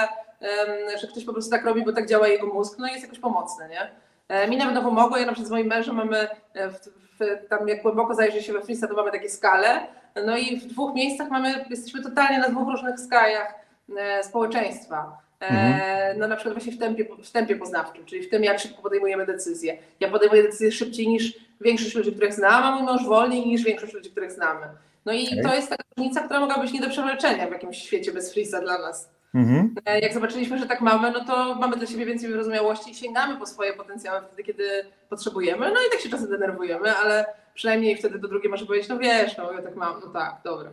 [1.01, 3.69] że ktoś po prostu tak robi, bo tak działa jego mózg, no jest jakoś pomocne,
[3.69, 3.91] nie?
[4.29, 5.17] E, mi na pewno pomogło.
[5.17, 6.81] Ja na przykład z moim mężem mamy, e, w,
[7.21, 9.87] w, tam jak głęboko zajrzy się we Frisa, to mamy takie skale.
[10.27, 13.55] No i w dwóch miejscach mamy, jesteśmy totalnie na dwóch różnych skajach
[13.99, 15.19] e, społeczeństwa.
[15.41, 16.19] Mhm.
[16.19, 19.27] No na przykład właśnie w tempie, w tempie poznawczym, czyli w tym, jak szybko podejmujemy
[19.27, 19.79] decyzje.
[20.01, 23.93] Ja podejmuję decyzje szybciej niż większość ludzi, których znam, a mój mąż wolniej niż większość
[23.93, 24.67] ludzi, których znamy.
[25.07, 25.43] No i okay.
[25.43, 28.61] to jest taka różnica, która mogła być nie do przewalczenia w jakimś świecie bez Frisa
[28.61, 29.16] dla nas.
[29.37, 29.75] Mhm.
[29.87, 33.37] E, jak zobaczyliśmy, że tak mamy, no to mamy dla siebie więcej wyrozumiałości i sięgamy
[33.37, 34.65] po swoje potencjały wtedy, kiedy
[35.09, 35.67] potrzebujemy.
[35.75, 39.37] No i tak się czasem denerwujemy, ale przynajmniej wtedy to drugie może powiedzieć, no wiesz,
[39.37, 40.71] no ja tak mam, no tak, dobra.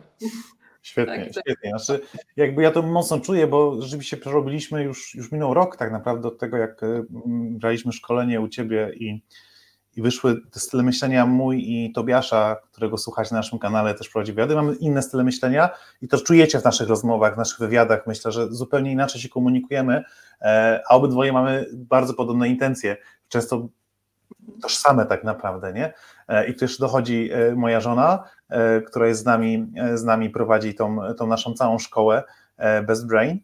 [0.82, 1.70] Świetnie, tak, świetnie.
[1.78, 2.04] Znaczy,
[2.36, 6.38] jakby ja to mocno czuję, bo rzeczywiście przerobiliśmy już, już minął rok tak naprawdę od
[6.38, 6.80] tego, jak
[7.50, 9.22] braliśmy szkolenie u Ciebie i
[9.96, 14.54] i wyszły style myślenia mój i Tobiasza, którego słuchać na naszym kanale, też prowadzi wywiady,
[14.54, 15.70] mamy inne style myślenia
[16.02, 20.04] i to czujecie w naszych rozmowach, w naszych wywiadach, myślę, że zupełnie inaczej się komunikujemy,
[20.40, 22.96] e, a obydwoje mamy bardzo podobne intencje,
[23.28, 23.68] często
[24.62, 25.92] tożsame tak naprawdę, nie?
[26.28, 28.24] E, I tu jeszcze dochodzi e, moja żona,
[28.86, 32.22] która jest z nami, z nami prowadzi tą, tą naszą całą szkołę
[32.86, 33.40] Best Brain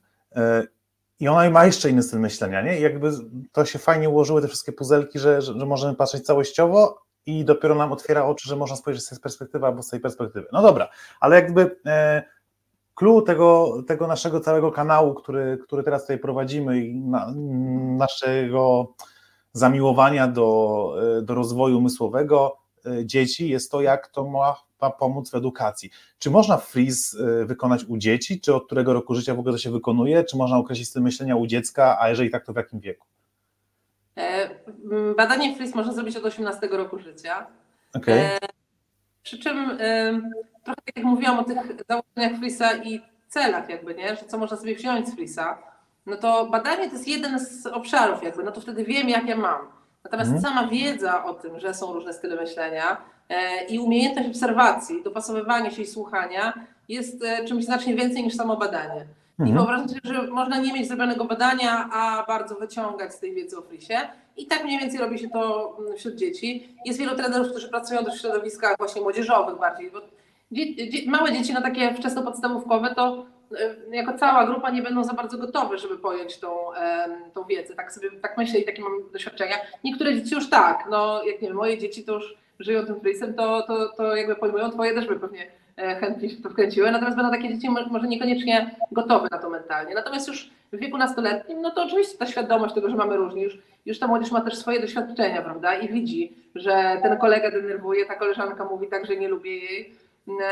[1.21, 2.79] i ona ma jeszcze inny styl myślenia, nie?
[2.79, 3.11] I jakby
[3.53, 7.75] to się fajnie ułożyły te wszystkie puzelki, że, że, że możemy patrzeć całościowo i dopiero
[7.75, 10.47] nam otwiera oczy, że można spojrzeć z tej perspektywy albo z tej perspektywy.
[10.53, 10.89] No dobra,
[11.21, 12.23] ale jakby e,
[12.95, 17.33] clue tego, tego naszego całego kanału, który, który teraz tutaj prowadzimy i na,
[17.97, 18.93] naszego
[19.53, 22.57] zamiłowania do, e, do rozwoju umysłowego
[22.87, 24.57] e, dzieci jest to, jak to ma
[24.91, 25.91] pomóc w edukacji.
[26.19, 29.59] Czy można freeze y, wykonać u dzieci, czy od którego roku życia w ogóle to
[29.59, 32.81] się wykonuje, czy można określić styl myślenia u dziecka, a jeżeli tak, to w jakim
[32.81, 33.07] wieku?
[34.17, 34.51] E,
[35.17, 37.47] badanie freeze można zrobić od 18 roku życia.
[37.95, 38.15] Okay.
[38.15, 38.39] E,
[39.23, 40.21] przy czym e,
[40.65, 41.57] trochę jak mówiłam o tych
[41.89, 44.17] założeniach freeza i celach jakby, nie?
[44.17, 45.59] że co można sobie wziąć z freeza,
[46.07, 49.37] no to badanie to jest jeden z obszarów jakby, no to wtedy wiem jak ja
[49.37, 49.61] mam.
[50.05, 50.55] Natomiast mhm.
[50.55, 52.97] sama wiedza o tym, że są różne style myślenia,
[53.69, 56.55] i umiejętność obserwacji, dopasowywania się i słuchania
[56.91, 59.07] jest e, czymś znacznie więcej niż samo badanie.
[59.39, 59.49] Mhm.
[59.49, 63.59] I wyobrażam sobie, że można nie mieć zrobionego badania, a bardzo wyciągać z tej wiedzy
[63.59, 63.99] o frisie.
[64.37, 66.77] I tak mniej więcej robi się to mm, wśród dzieci.
[66.85, 70.01] Jest wielu trenerów, którzy pracują też w środowiskach właśnie młodzieżowych bardziej, bo
[71.07, 73.27] małe dzieci na takie wczesnopodstawówkowe to
[73.91, 76.57] e, jako cała grupa nie będą za bardzo gotowe, żeby pojąć tą,
[77.35, 77.75] tą wiedzę.
[77.75, 79.57] Tak sobie tak myślę i takie mam doświadczenia.
[79.85, 83.35] Niektóre dzieci już tak, no jak nie wiem, moje dzieci to już żyją tym frisem,
[83.35, 85.47] to, to, to jakby pojmują, twoje też by pewnie
[85.77, 89.95] e, chętnie się to wkręciły, natomiast będą takie dzieci może niekoniecznie gotowe na to mentalnie.
[89.95, 93.59] Natomiast już w wieku nastoletnim, no to oczywiście ta świadomość tego, że mamy różni, już,
[93.87, 98.15] już ta młodzież ma też swoje doświadczenia, prawda, i widzi, że ten kolega denerwuje, ta
[98.15, 99.95] koleżanka mówi tak, że nie lubię jej,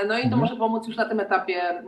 [0.09, 0.40] no i to mhm.
[0.40, 1.83] może pomóc już na tym etapie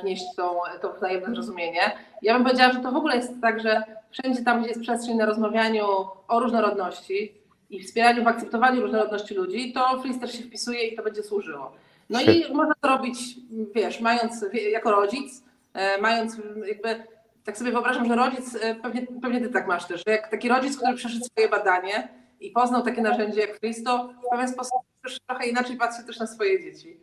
[0.00, 1.80] wnieść tą, to wzajemne zrozumienie.
[2.22, 5.16] Ja bym powiedziała, że to w ogóle jest tak, że wszędzie tam, gdzie jest przestrzeń
[5.16, 5.84] na rozmawianiu
[6.28, 7.32] o różnorodności,
[7.72, 11.72] i wspieraniu, w akceptowaniu różnorodności ludzi, to Flister się wpisuje i to będzie służyło.
[12.10, 13.18] No i można to robić,
[13.74, 15.42] wiesz, mając jako rodzic,
[15.74, 16.36] e, mając
[16.68, 17.06] jakby
[17.44, 20.48] tak sobie wyobrażam, że rodzic, e, pewnie, pewnie ty tak masz też, że jak taki
[20.48, 22.08] rodzic, który przeszedł swoje badanie
[22.40, 26.18] i poznał takie narzędzie jak Freeze, to w pewien sposób też trochę inaczej patrzy też
[26.18, 27.00] na swoje dzieci.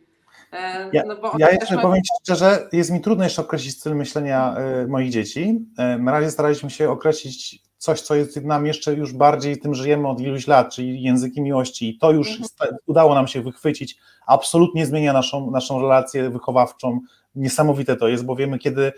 [0.52, 1.82] E, ja, no ja jeszcze ma...
[1.82, 4.56] powiem szczerze, jest mi trudno jeszcze określić styl myślenia
[4.88, 5.66] moich dzieci.
[5.98, 10.20] Na razie staraliśmy się określić coś, co jest nam jeszcze już bardziej tym żyjemy od
[10.20, 12.76] iluś lat, czyli języki miłości i to już mhm.
[12.86, 17.00] udało nam się wychwycić, absolutnie zmienia naszą, naszą relację wychowawczą.
[17.34, 18.92] Niesamowite to jest, bo wiemy, kiedy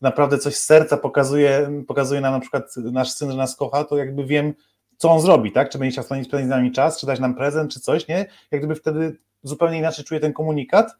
[0.00, 3.96] naprawdę coś z serca pokazuje, pokazuje nam na przykład nasz syn, że nas kocha, to
[3.96, 4.54] jakby wiem,
[4.96, 5.70] co on zrobi, tak?
[5.70, 8.26] Czy będzie chciał spędzić z nami czas, czy dać nam prezent, czy coś, nie?
[8.50, 10.96] Jak gdyby wtedy zupełnie inaczej czuje ten komunikat,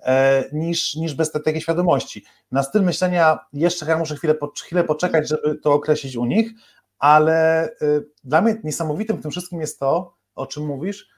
[0.00, 2.24] e, niż, niż bez takiej świadomości.
[2.52, 6.52] Na styl myślenia jeszcze ja muszę chwilę, chwilę poczekać, żeby to określić u nich,
[6.98, 11.08] ale y, dla mnie niesamowitym w tym wszystkim jest to, o czym mówisz,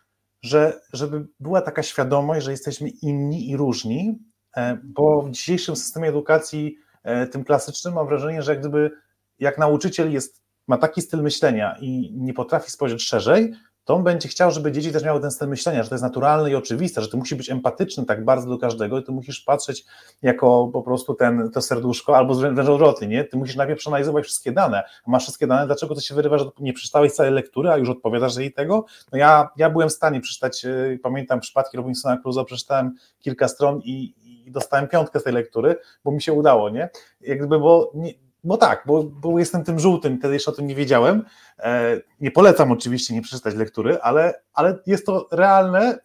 [0.43, 4.19] że żeby była taka świadomość, że jesteśmy inni i różni,
[4.57, 8.91] e, bo w dzisiejszym systemie edukacji, e, tym klasycznym, mam wrażenie, że jak gdyby
[9.39, 13.55] jak nauczyciel jest, ma taki styl myślenia i nie potrafi spojrzeć szerzej,
[13.87, 16.51] to on będzie chciał, żeby dzieci też miały ten styl myślenia, że to jest naturalne
[16.51, 19.85] i oczywiste, że ty musisz być empatyczny tak bardzo do każdego i ty musisz patrzeć
[20.23, 23.25] jako po prostu ten, to serduszko, albo wręcz odwrotnie, nie?
[23.25, 24.83] Ty musisz najpierw przeanalizować wszystkie dane.
[25.07, 28.37] Masz wszystkie dane, dlaczego to się wyrywa, że nie przeczytałeś całej lektury, a już odpowiadasz
[28.37, 28.85] jej tego?
[29.13, 33.81] No ja, ja byłem w stanie przeczytać, yy, pamiętam przypadki Robinsona Crusoe, przeczytałem kilka stron
[33.85, 34.15] i,
[34.47, 36.89] i dostałem piątkę z tej lektury, bo mi się udało, nie?
[37.21, 38.13] Jakby, bo nie,
[38.47, 41.25] no tak, bo, bo jestem tym żółtym, wtedy jeszcze o tym nie wiedziałem.
[41.59, 45.99] E, nie polecam oczywiście nie przeczytać lektury, ale, ale jest to realne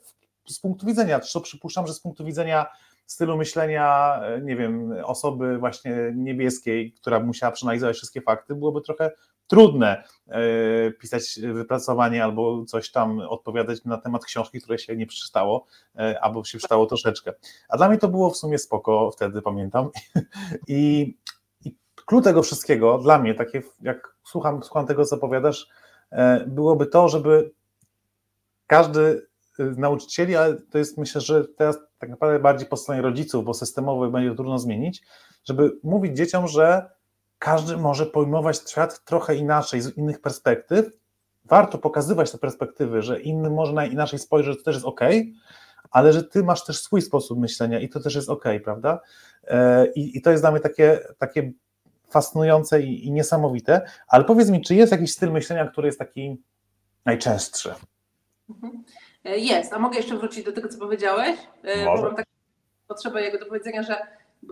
[0.47, 2.65] z punktu widzenia, co przypuszczam, że z punktu widzenia
[3.06, 9.12] stylu myślenia, e, nie wiem, osoby właśnie niebieskiej, która musiała przeanalizować wszystkie fakty, byłoby trochę
[9.47, 15.65] trudne e, pisać wypracowanie albo coś tam odpowiadać na temat książki, której się nie przeczytało,
[16.21, 17.34] albo się przeczytało troszeczkę.
[17.69, 19.89] A dla mnie to było w sumie spoko, wtedy pamiętam.
[20.67, 21.13] I
[22.12, 25.67] Klucz tego wszystkiego dla mnie, takie jak słucham, słucham tego, co opowiadasz,
[26.12, 27.52] e, byłoby to, żeby
[28.67, 33.45] każdy z nauczycieli, ale to jest myślę, że teraz tak naprawdę bardziej po stronie rodziców,
[33.45, 35.02] bo systemowo będzie trudno zmienić,
[35.43, 36.89] żeby mówić dzieciom, że
[37.39, 40.86] każdy może pojmować świat trochę inaczej, z innych perspektyw.
[41.45, 45.02] Warto pokazywać te perspektywy, że inny może na inaczej spojrzeć, to też jest ok,
[45.91, 49.00] ale że ty masz też swój sposób myślenia i to też jest ok, prawda?
[49.43, 51.52] E, I, i to jest dla mnie takie, takie
[52.12, 56.38] fascynujące i, i niesamowite, ale powiedz mi, czy jest jakiś styl myślenia, który jest taki
[57.06, 57.74] najczęstszy?
[58.50, 58.84] Mhm.
[59.26, 61.39] E, jest, a mogę jeszcze wrócić do tego, co powiedziałeś?
[61.63, 62.04] E, Może.
[62.04, 62.32] Mam taką
[62.88, 63.97] potrzebę jego do powiedzenia, że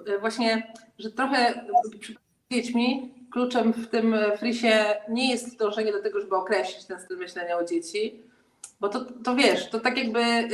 [0.08, 1.66] e, właśnie, że trochę
[2.00, 2.16] przy
[2.52, 7.58] dziećmi kluczem w tym frisie nie jest dążenie do tego, żeby określić ten styl myślenia
[7.58, 8.24] o dzieci,
[8.80, 10.48] bo to, to wiesz, to tak jakby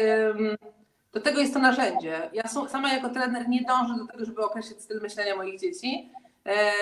[1.14, 2.30] do tego jest to narzędzie.
[2.34, 6.12] Ja sama jako trener nie dążę do tego, żeby określić styl myślenia moich dzieci,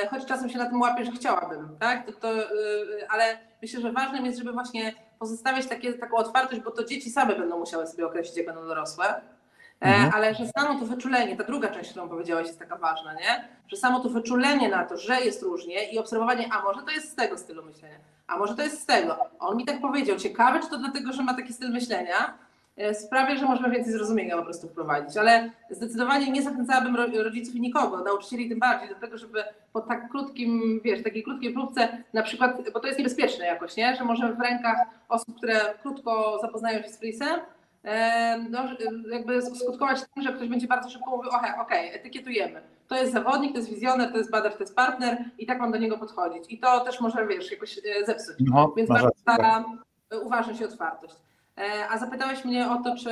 [0.09, 2.05] choć czasem się na tym łapię, że chciałabym, tak?
[2.05, 6.71] To, to, y, ale myślę, że ważnym jest, żeby właśnie pozostawiać takie, taką otwartość, bo
[6.71, 9.05] to dzieci same będą musiały sobie określić, jak będą dorosłe.
[9.05, 9.21] E,
[9.81, 10.11] mhm.
[10.15, 13.47] Ale że samo to wyczulenie, ta druga część, którą powiedziałaś, jest taka ważna, nie?
[13.67, 17.11] Że samo to wyczulenie na to, że jest różnie i obserwowanie, a może to jest
[17.11, 17.97] z tego stylu myślenia,
[18.27, 19.17] a może to jest z tego.
[19.39, 22.52] On mi tak powiedział, ciekawe, czy to dlatego, że ma taki styl myślenia, E,
[22.93, 25.17] sprawia, że możemy więcej zrozumienia po prostu wprowadzić.
[25.17, 30.09] Ale zdecydowanie nie zachęcałabym rodziców i nikogo, nauczycieli tym bardziej, do tego, żeby po tak
[30.09, 33.95] krótkim, wiesz, takiej krótkiej próbce, na przykład, bo to jest niebezpieczne jakoś, nie?
[33.95, 34.77] że możemy w rękach
[35.09, 37.39] osób, które krótko zapoznają się z frisem,
[37.83, 38.59] e, no,
[39.11, 42.61] jakby skutkować tym, że ktoś będzie bardzo szybko mówił, okej, okay, etykietujemy.
[42.87, 45.71] To jest zawodnik, to jest wizjoner, to jest badacz, to jest partner i tak mam
[45.71, 46.43] do niego podchodzić.
[46.49, 48.35] I to też może, wiesz, jakoś e, zepsuć.
[48.39, 49.65] No, Więc bardzo ta
[50.23, 51.15] uważność i otwartość.
[51.57, 53.09] E, a zapytałeś mnie o to, czy.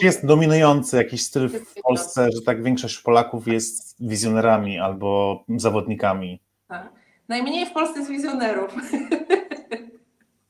[0.00, 6.40] Czy jest dominujący jakiś styl w Polsce, że tak większość Polaków jest wizjonerami albo zawodnikami?
[6.68, 6.92] Tak.
[7.28, 8.74] Najmniej w Polsce jest wizjonerów.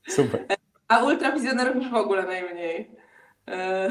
[0.08, 0.46] Super.
[0.88, 2.90] A ultrawizjonerów już w ogóle najmniej.
[3.48, 3.88] E,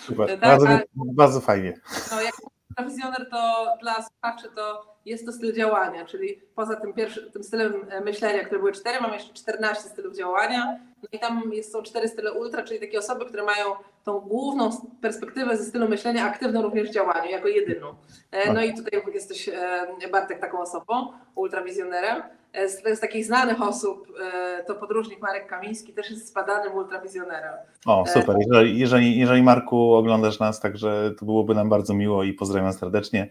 [0.00, 0.28] Super.
[0.40, 1.74] Tak, bardzo, a, bardzo fajnie.
[2.10, 2.34] No, jak
[2.78, 7.86] ultrawizjoner to dla słuchaczy to jest to styl działania, czyli poza tym, pierwszy, tym stylem
[7.90, 10.78] e, myślenia, które były cztery, mamy jeszcze 14 stylów działania.
[11.02, 13.64] No i tam jest, są cztery style ultra, czyli takie osoby, które mają
[14.04, 17.94] tą główną perspektywę ze stylu myślenia aktywną również w działaniu, jako jedyną.
[18.30, 22.22] E, no i tutaj jesteś e, Bartek taką osobą, ultrawizjonerem.
[22.68, 24.08] Z, z takich znanych osób
[24.66, 27.54] to podróżnik Marek Kamiński też jest zbadanym ultrawizjonerem.
[27.86, 28.36] O, super.
[28.40, 33.28] Jeżeli, jeżeli, jeżeli Marku oglądasz nas, także to byłoby nam bardzo miło i pozdrawiam serdecznie.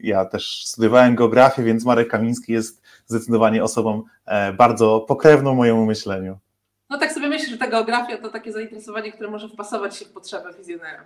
[0.00, 6.38] Ja też studiowałem geografię, więc Marek Kamiński jest zdecydowanie osobą e, bardzo pokrewną mojemu myśleniu.
[6.90, 10.12] No tak sobie myślę, że ta geografia to takie zainteresowanie, które może wpasować się w
[10.12, 11.04] potrzebę wizjonera.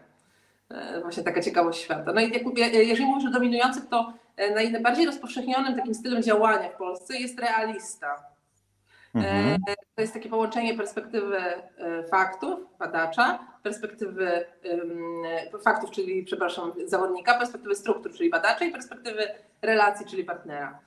[1.03, 2.13] Właśnie taka ciekawość świata.
[2.13, 4.13] No i jak, jeżeli mówisz o dominujących, to
[4.55, 8.33] najbardziej rozpowszechnionym takim stylem działania w Polsce jest realista.
[9.15, 9.59] Mhm.
[9.95, 11.39] To jest takie połączenie perspektywy
[12.11, 14.45] faktów, badacza, perspektywy
[15.65, 19.29] faktów, czyli przepraszam, zawodnika, perspektywy struktur, czyli badacza i perspektywy
[19.63, 20.79] relacji, czyli partnera.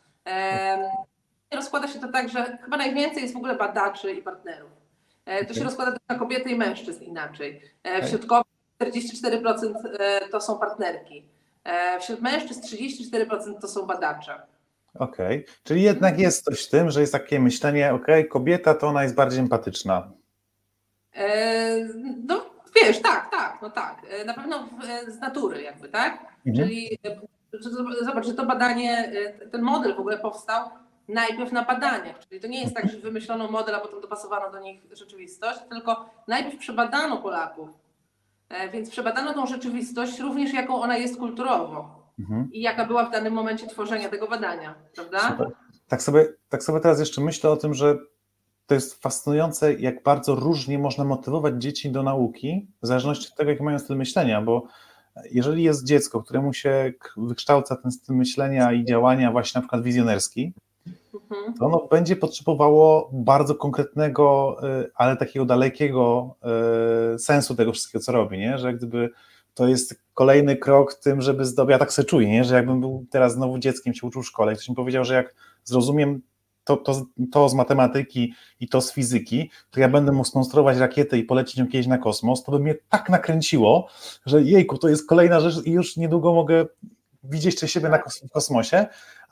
[1.52, 4.71] Rozkłada się to tak, że chyba najwięcej jest w ogóle badaczy i partnerów.
[5.48, 7.62] To się rozkłada też na kobiety i mężczyzn inaczej.
[8.04, 9.74] Wśród kobiet 44%
[10.32, 11.26] to są partnerki.
[12.00, 14.42] Wśród mężczyzn 34% to są badacze.
[15.00, 15.56] Okej, okay.
[15.64, 19.04] czyli jednak jest coś w tym, że jest takie myślenie, okej, okay, kobieta to ona
[19.04, 20.12] jest bardziej empatyczna.
[22.28, 24.02] No wiesz, tak, tak, no tak.
[24.26, 24.70] Na pewno
[25.08, 26.26] z natury jakby, tak?
[26.48, 26.68] Mhm.
[26.68, 27.00] Czyli
[28.02, 29.12] zobacz, że to badanie,
[29.52, 30.70] ten model w ogóle powstał
[31.08, 34.60] najpierw na badaniach, czyli to nie jest tak, że wymyślono model, a potem dopasowano do
[34.60, 37.70] nich rzeczywistość, tylko najpierw przebadano Polaków,
[38.74, 42.50] więc przebadano tą rzeczywistość również jaką ona jest kulturowo mhm.
[42.52, 45.38] i jaka była w danym momencie tworzenia tego badania, prawda?
[45.88, 47.98] Tak sobie, tak sobie teraz jeszcze myślę o tym, że
[48.66, 53.52] to jest fascynujące, jak bardzo różnie można motywować dzieci do nauki, w zależności od tego,
[53.52, 54.68] jak mają styl myślenia, bo
[55.32, 60.54] jeżeli jest dziecko, któremu się wykształca ten styl myślenia i działania właśnie na przykład wizjonerski.
[61.60, 66.36] To ono będzie potrzebowało bardzo konkretnego, y, ale takiego dalekiego
[67.16, 68.58] y, sensu tego wszystkiego, co robi, nie?
[68.58, 69.10] że gdyby
[69.54, 72.44] to jest kolejny krok tym, żeby zdobyć, ja tak sobie czuję, nie?
[72.44, 75.36] że jakbym był teraz znowu dzieckiem, się uczył w szkole ktoś mi powiedział, że jak
[75.64, 76.22] zrozumiem
[76.64, 81.18] to, to, to z matematyki i to z fizyki, to ja będę mógł skonstruować rakietę
[81.18, 83.88] i polecić ją kiedyś na kosmos, to by mnie tak nakręciło,
[84.26, 86.66] że jejku, to jest kolejna rzecz i już niedługo mogę
[87.24, 88.00] widzieć siebie na
[88.34, 88.86] kosmosie,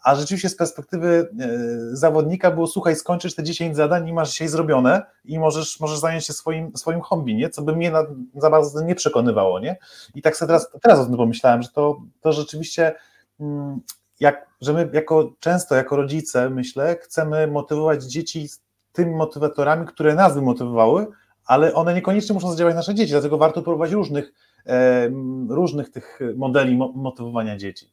[0.03, 1.47] a rzeczywiście z perspektywy e,
[1.95, 6.25] zawodnika było, słuchaj, skończysz te 10 zadań i masz dzisiaj zrobione i możesz, możesz zająć
[6.25, 7.49] się swoim, swoim hobby, nie?
[7.49, 8.03] co by mnie na,
[8.35, 9.59] za bardzo nie przekonywało.
[9.59, 9.77] Nie?
[10.15, 12.95] I tak sobie teraz, teraz o tym pomyślałem, że to, to rzeczywiście
[13.39, 13.79] mm,
[14.19, 18.49] jak, że my jako często jako rodzice, myślę, chcemy motywować dzieci
[18.91, 21.07] tymi motywatorami, które nas wymotywowały,
[21.45, 24.33] ale one niekoniecznie muszą zadziałać nasze dzieci, dlatego warto próbować różnych,
[24.65, 25.09] e,
[25.49, 27.89] różnych tych modeli motywowania dzieci.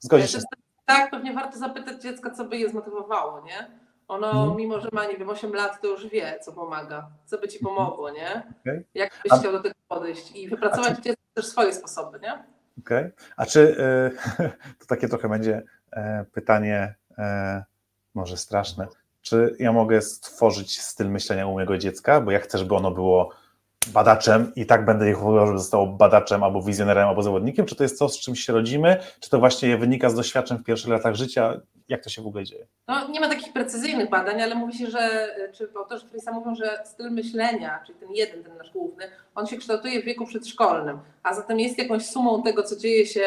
[0.00, 0.38] Zgodzisz się?
[0.88, 3.70] Tak, pewnie warto zapytać dziecka, co by je zmotywowało, nie?
[4.08, 4.56] Ono, hmm.
[4.56, 7.58] mimo że ma, nie wiem, 8 lat, to już wie, co pomaga, co by ci
[7.58, 7.76] mhm.
[7.76, 8.42] pomogło, nie?
[8.60, 8.84] Okay.
[8.94, 9.38] Jak byś A...
[9.38, 11.02] chciał do tego podejść i wypracować czy...
[11.02, 12.32] dziecku też swoje sposoby, nie?
[12.32, 13.04] Okej.
[13.04, 13.12] Okay.
[13.36, 13.76] A czy
[14.38, 14.48] e,
[14.80, 17.64] to takie trochę będzie e, pytanie, e,
[18.14, 18.86] może straszne,
[19.22, 23.30] czy ja mogę stworzyć styl myślenia u mojego dziecka, bo ja chcę, żeby ono było
[23.92, 27.66] badaczem i tak będę je chował, żeby zostało badaczem albo wizjonerem, albo zawodnikiem?
[27.66, 28.96] Czy to jest coś, z czym się rodzimy?
[29.20, 31.60] Czy to właśnie wynika z doświadczeń w pierwszych latach życia?
[31.88, 32.66] Jak to się w ogóle dzieje?
[32.88, 36.82] No, nie ma takich precyzyjnych badań, ale mówi się, że, czy autorzy Frisa mówią, że
[36.84, 41.34] styl myślenia, czyli ten jeden, ten nasz główny, on się kształtuje w wieku przedszkolnym, a
[41.34, 43.22] zatem jest jakąś sumą tego, co dzieje się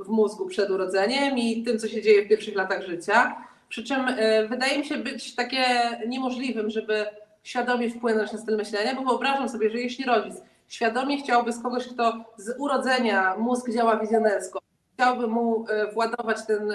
[0.00, 3.36] w mózgu przed urodzeniem i tym, co się dzieje w pierwszych latach życia.
[3.68, 5.64] Przy czym y, wydaje mi się być takie
[6.06, 7.06] niemożliwym, żeby
[7.42, 10.34] świadomie wpłynąć na styl myślenia, bo wyobrażam sobie, że jeśli rodzic
[10.70, 14.60] świadomie chciałby z kogoś, kto z urodzenia mózg działa wizjonersko,
[14.94, 16.72] chciałby mu e, władować ten,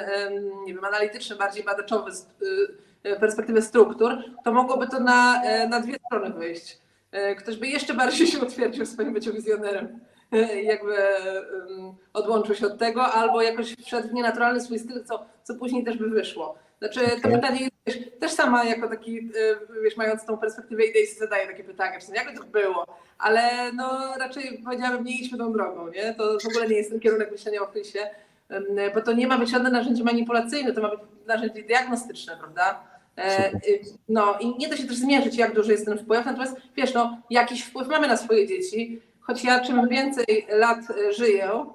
[0.65, 2.11] nie wiem, analityczny, bardziej badaczowy
[3.03, 6.79] e, e, perspektywę struktur, to mogłoby to na, na dwie strony wyjść.
[7.37, 9.99] Ktoś by jeszcze bardziej się utwierdził w swoim byciu wizjonerem,
[10.63, 10.95] jakby
[12.13, 15.97] odłączył się od tego, albo jakoś wszedł w nienaturalny swój styl, co, co później też
[15.97, 16.55] by wyszło.
[16.79, 21.47] Znaczy to pytanie jest też sama jako taki, y, wiesz, mając tą perspektywę idei zadaję
[21.47, 22.85] takie pytania, czy jakby to było,
[23.17, 26.13] ale no raczej powiedziałabym, nie idźmy tą drogą, nie?
[26.13, 28.09] To w ogóle nie jest ten kierunek myślenia o krysie,
[28.93, 32.83] bo to nie ma być żadne narzędzie manipulacyjne, to ma być narzędzie diagnostyczne, prawda?
[33.17, 36.57] E, y, no i nie da się też zmierzyć, jak duży jest ten wpływ, natomiast
[36.75, 41.65] wiesz, no jakiś wpływ mamy na swoje dzieci, choć ja czym więcej lat e, żyję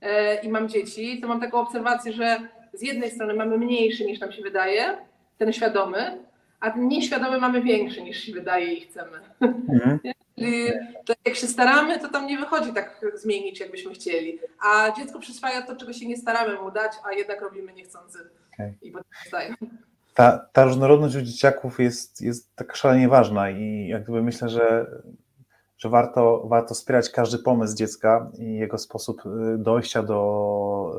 [0.00, 2.38] e, i mam dzieci, to mam taką obserwację, że
[2.76, 4.98] z jednej strony mamy mniejszy niż nam się wydaje,
[5.38, 6.18] ten świadomy,
[6.60, 9.20] a ten nieświadomy mamy większy niż się wydaje i chcemy.
[9.40, 9.98] Mhm.
[10.38, 10.72] Czyli
[11.24, 14.38] jak się staramy, to tam nie wychodzi tak zmienić, jakbyśmy chcieli.
[14.64, 18.18] A dziecko przyswaja to, czego się nie staramy mu dać, a jednak robimy niechcący.
[18.54, 18.74] Okay.
[18.82, 19.54] I potem stają.
[20.14, 24.86] Ta, ta różnorodność u dzieciaków jest, jest tak szalenie ważna i jak gdyby myślę, że
[25.78, 30.92] że warto, warto wspierać każdy pomysł dziecka i jego sposób y, dojścia do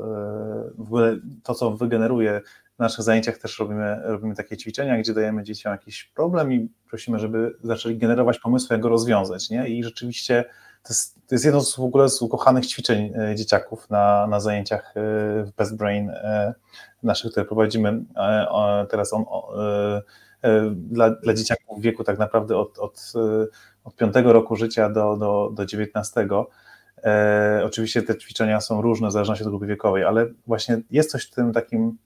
[0.70, 2.40] y, w ogóle to, co wygeneruje.
[2.76, 7.18] W naszych zajęciach też robimy, robimy takie ćwiczenia, gdzie dajemy dzieciom jakiś problem i prosimy,
[7.18, 9.50] żeby zaczęli generować pomysły, jak go rozwiązać.
[9.50, 9.68] Nie?
[9.68, 10.44] I rzeczywiście
[10.82, 14.40] to jest, to jest jedno z w ogóle z ukochanych ćwiczeń y, dzieciaków na, na
[14.40, 14.94] zajęciach
[15.44, 16.12] w Best Brain
[17.02, 18.04] naszych, które prowadzimy
[18.90, 19.24] teraz on,
[20.72, 23.12] dla, dla dzieciaków w wieku tak naprawdę od, od
[23.88, 26.28] od 5 roku życia do, do, do 19.
[27.04, 31.26] E, oczywiście te ćwiczenia są różne w zależności od grupy wiekowej, ale właśnie jest coś
[31.26, 31.98] w tym takim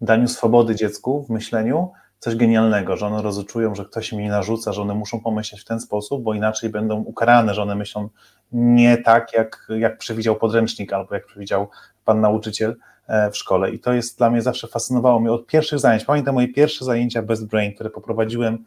[0.00, 4.82] daniu swobody dziecku w myśleniu, coś genialnego, że one rozczują, że ktoś mi narzuca, że
[4.82, 8.08] one muszą pomyśleć w ten sposób, bo inaczej będą ukarane, że one myślą
[8.52, 11.68] nie tak, jak, jak przewidział podręcznik albo jak przewidział
[12.04, 13.70] pan nauczyciel e, w szkole.
[13.70, 16.04] I to jest dla mnie zawsze fascynowało mnie od pierwszych zajęć.
[16.04, 18.64] Pamiętam moje pierwsze zajęcia Best Brain, które poprowadziłem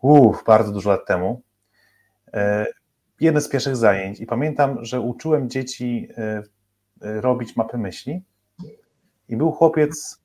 [0.00, 1.42] uff, bardzo dużo lat temu.
[2.34, 2.66] E,
[3.20, 6.42] jedne z pierwszych zajęć i pamiętam, że uczyłem dzieci e,
[7.00, 8.22] robić mapy myśli
[9.28, 10.20] i był chłopiec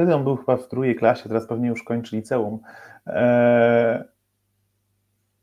[0.00, 2.60] Wtedy on był chyba w drugiej klasie, teraz pewnie już kończy liceum.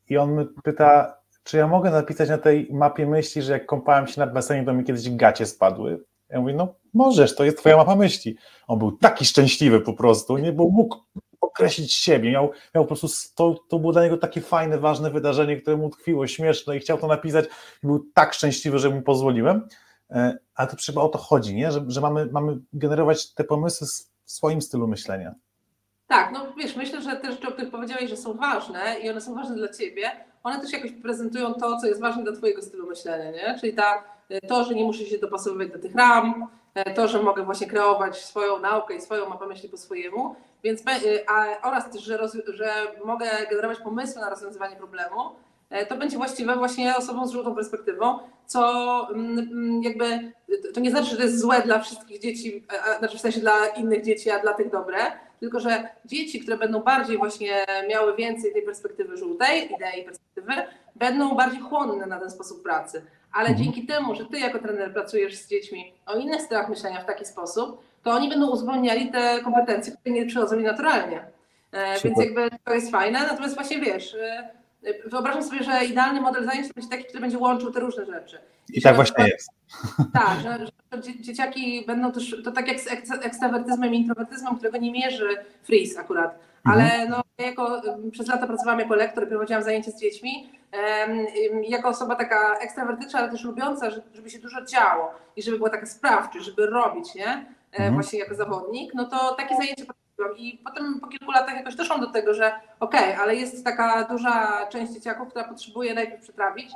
[0.09, 4.21] I on pyta, czy ja mogę napisać na tej mapie myśli, że jak kąpałem się
[4.21, 6.03] nad basenie, to mi kiedyś gacie spadły.
[6.29, 8.37] Ja mówię, no możesz, to jest twoja mapa myśli.
[8.67, 10.97] On był taki szczęśliwy po prostu, nie, bo mógł
[11.41, 15.57] określić siebie, miał, miał po prostu, to, to było dla niego takie fajne, ważne wydarzenie,
[15.57, 17.45] które mu tkwiło, śmieszne i chciał to napisać
[17.83, 19.67] i był tak szczęśliwy, że mu pozwoliłem,
[20.09, 21.71] e, ale to trzeba o to chodzi, nie?
[21.71, 23.87] Że, że mamy, mamy generować te pomysły
[24.25, 25.35] w swoim stylu myślenia.
[26.07, 29.21] Tak, no wiesz, myślę, że te rzeczy, o których powiedziałeś, że są ważne i one
[29.21, 30.11] są ważne dla ciebie,
[30.43, 33.59] one też jakoś prezentują to, co jest ważne dla twojego stylu myślenia, nie?
[33.59, 34.03] Czyli ta,
[34.47, 36.47] to, że nie muszę się dopasowywać do tych ram,
[36.83, 40.83] to, że mogę właśnie kreować swoją naukę i swoją mapę myśli po swojemu, więc
[41.27, 42.71] a, oraz też, że, roz, że
[43.05, 45.35] mogę generować pomysły na rozwiązywanie problemu,
[45.69, 50.31] E, to będzie właściwe właśnie osobom z żółtą perspektywą, co mm, mm, jakby,
[50.73, 52.65] to nie znaczy, że to jest złe dla wszystkich dzieci,
[52.99, 54.97] znaczy w sensie dla innych dzieci, a dla tych dobre,
[55.39, 60.53] tylko że dzieci, które będą bardziej właśnie miały więcej tej perspektywy żółtej, idei perspektywy,
[60.95, 63.05] będą bardziej chłonne na ten sposób pracy.
[63.31, 63.63] Ale mhm.
[63.63, 67.25] dzięki temu, że ty jako trener pracujesz z dziećmi o innych stylach myślenia w taki
[67.25, 71.25] sposób, to oni będą uzupełniali te kompetencje, które nie przychodzą mi naturalnie.
[71.71, 74.53] E, więc jakby to jest fajne, natomiast właśnie wiesz, e,
[75.05, 78.39] wyobrażam sobie, że idealny model zajęć to będzie taki, który będzie łączył te różne rzeczy.
[78.73, 79.49] I, I tak właśnie jest.
[80.13, 82.87] Tak, że, że, dzieciaki będą też, to tak jak z
[83.21, 85.27] ekstrawertyzmem i introwertyzmem, którego nie mierzy
[85.63, 87.09] Fries akurat, ale mhm.
[87.09, 90.49] no, jako, przez lata pracowałam jako lektor i prowadziłam zajęcia z dziećmi,
[91.63, 95.85] jako osoba taka ekstrawertyczna, ale też lubiąca, żeby się dużo działo i żeby była taka
[95.85, 97.27] sprawcza, żeby robić, nie?
[97.27, 97.93] E, mhm.
[97.93, 99.83] Właśnie jako zawodnik, no to takie zajęcia
[100.37, 104.03] i potem po kilku latach jakoś doszłam do tego, że okej, okay, ale jest taka
[104.03, 106.71] duża część dzieciaków, która potrzebuje najpierw przetrawić,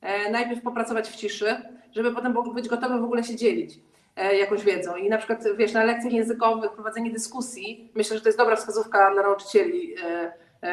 [0.00, 1.56] e, najpierw popracować w ciszy,
[1.92, 3.78] żeby potem być gotowy w ogóle się dzielić
[4.16, 4.96] e, jakąś wiedzą.
[4.96, 9.10] I na przykład, wiesz, na lekcjach językowych prowadzenie dyskusji, myślę, że to jest dobra wskazówka
[9.10, 9.94] dla nauczycieli,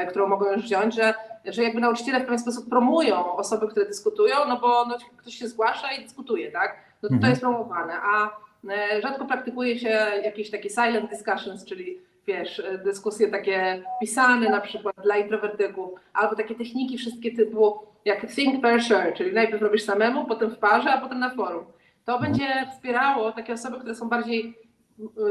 [0.10, 1.14] którą mogą już wziąć, że,
[1.46, 5.48] że jakby nauczyciele w pewien sposób promują osoby, które dyskutują, no bo no, ktoś się
[5.48, 6.76] zgłasza i dyskutuje, tak?
[7.04, 7.22] No to, mhm.
[7.22, 7.94] to jest promowane.
[8.02, 9.90] A E, rzadko praktykuje się
[10.24, 16.36] jakieś takie silent discussions, czyli wiesz, e, dyskusje takie pisane na przykład dla introwertyków, albo
[16.36, 20.92] takie techniki wszystkie typu jak think per share, czyli najpierw robisz samemu, potem w parze,
[20.92, 21.66] a potem na forum.
[22.06, 22.32] To mhm.
[22.32, 24.58] będzie wspierało takie osoby, które są bardziej,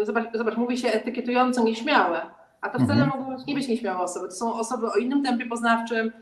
[0.01, 2.21] e, zobacz, zobacz mówi się etykietująco nieśmiałe,
[2.63, 3.21] a to wcale mhm.
[3.21, 4.29] mogą nie być nieśmiałe osoby.
[4.29, 6.13] To są osoby o innym tempie poznawczym,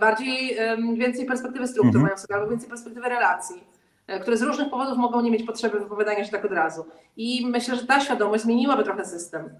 [0.00, 0.56] bardziej,
[0.94, 2.04] więcej perspektywy struktur mhm.
[2.04, 3.64] mają sobie, albo więcej perspektywy relacji
[4.06, 6.86] E, które z różnych powodów mogą nie mieć potrzeby wypowiadania się tak od razu.
[7.16, 9.50] I myślę, że ta świadomość zmieniłaby trochę system,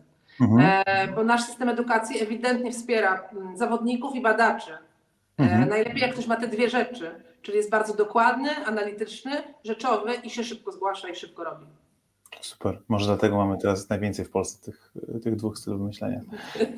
[0.41, 0.82] mhm.
[0.87, 4.72] E, bo nasz system edukacji ewidentnie wspiera mm, zawodników i badaczy.
[4.72, 4.78] E,
[5.39, 5.68] mhm.
[5.68, 7.11] Najlepiej jak ktoś ma te dwie rzeczy,
[7.43, 9.32] czyli jest bardzo dokładny, analityczny,
[9.64, 11.66] rzeczowy i się szybko zgłasza i szybko robi.
[12.41, 12.83] Super.
[12.89, 16.20] Może dlatego mamy teraz najwięcej w Polsce tych, tych dwóch stylów myślenia.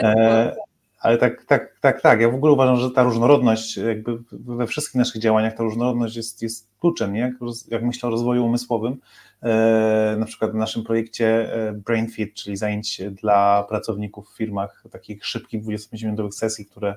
[0.03, 0.57] E,
[1.01, 2.21] ale tak, tak, tak, tak.
[2.21, 6.43] Ja w ogóle uważam, że ta różnorodność, jakby we wszystkich naszych działaniach, ta różnorodność jest,
[6.43, 7.21] jest kluczem, nie?
[7.21, 7.33] Jak,
[7.69, 8.97] jak myślę o rozwoju umysłowym,
[9.43, 15.27] e, na przykład w naszym projekcie e, BrainFit, czyli zajęć dla pracowników w firmach, takich
[15.27, 16.97] szybkich 25-minutowych sesji, które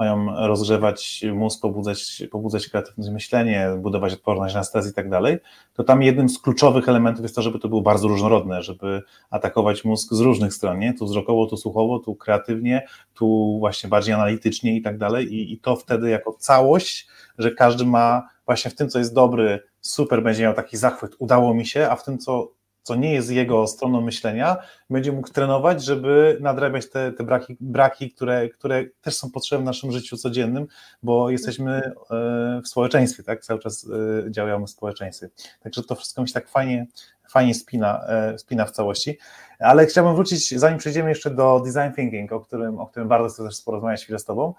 [0.00, 5.38] mają rozgrzewać mózg, pobudzać, pobudzać kreatywne myślenie, budować odporność na stres i tak dalej,
[5.74, 9.84] to tam jednym z kluczowych elementów jest to, żeby to było bardzo różnorodne, żeby atakować
[9.84, 10.94] mózg z różnych stron, nie?
[10.94, 15.58] tu wzrokowo, tu słuchowo, tu kreatywnie, tu właśnie bardziej analitycznie i tak dalej i, i
[15.58, 20.42] to wtedy jako całość, że każdy ma właśnie w tym, co jest dobry, super będzie
[20.42, 24.00] miał taki zachwyt, udało mi się, a w tym, co co nie jest jego stroną
[24.00, 24.56] myślenia,
[24.90, 29.66] będzie mógł trenować, żeby nadrabiać te, te braki, braki które, które też są potrzebne w
[29.66, 30.66] naszym życiu codziennym,
[31.02, 33.44] bo jesteśmy e, w społeczeństwie, tak?
[33.44, 33.86] Cały czas
[34.26, 35.28] e, działamy w społeczeństwie.
[35.62, 36.86] Także to wszystko mi się tak fajnie,
[37.30, 39.18] fajnie spina, e, spina w całości.
[39.58, 43.44] Ale chciałbym wrócić, zanim przejdziemy jeszcze do design thinking, o którym, o którym bardzo chcę
[43.44, 44.54] też porozmawiać chwilę z Tobą,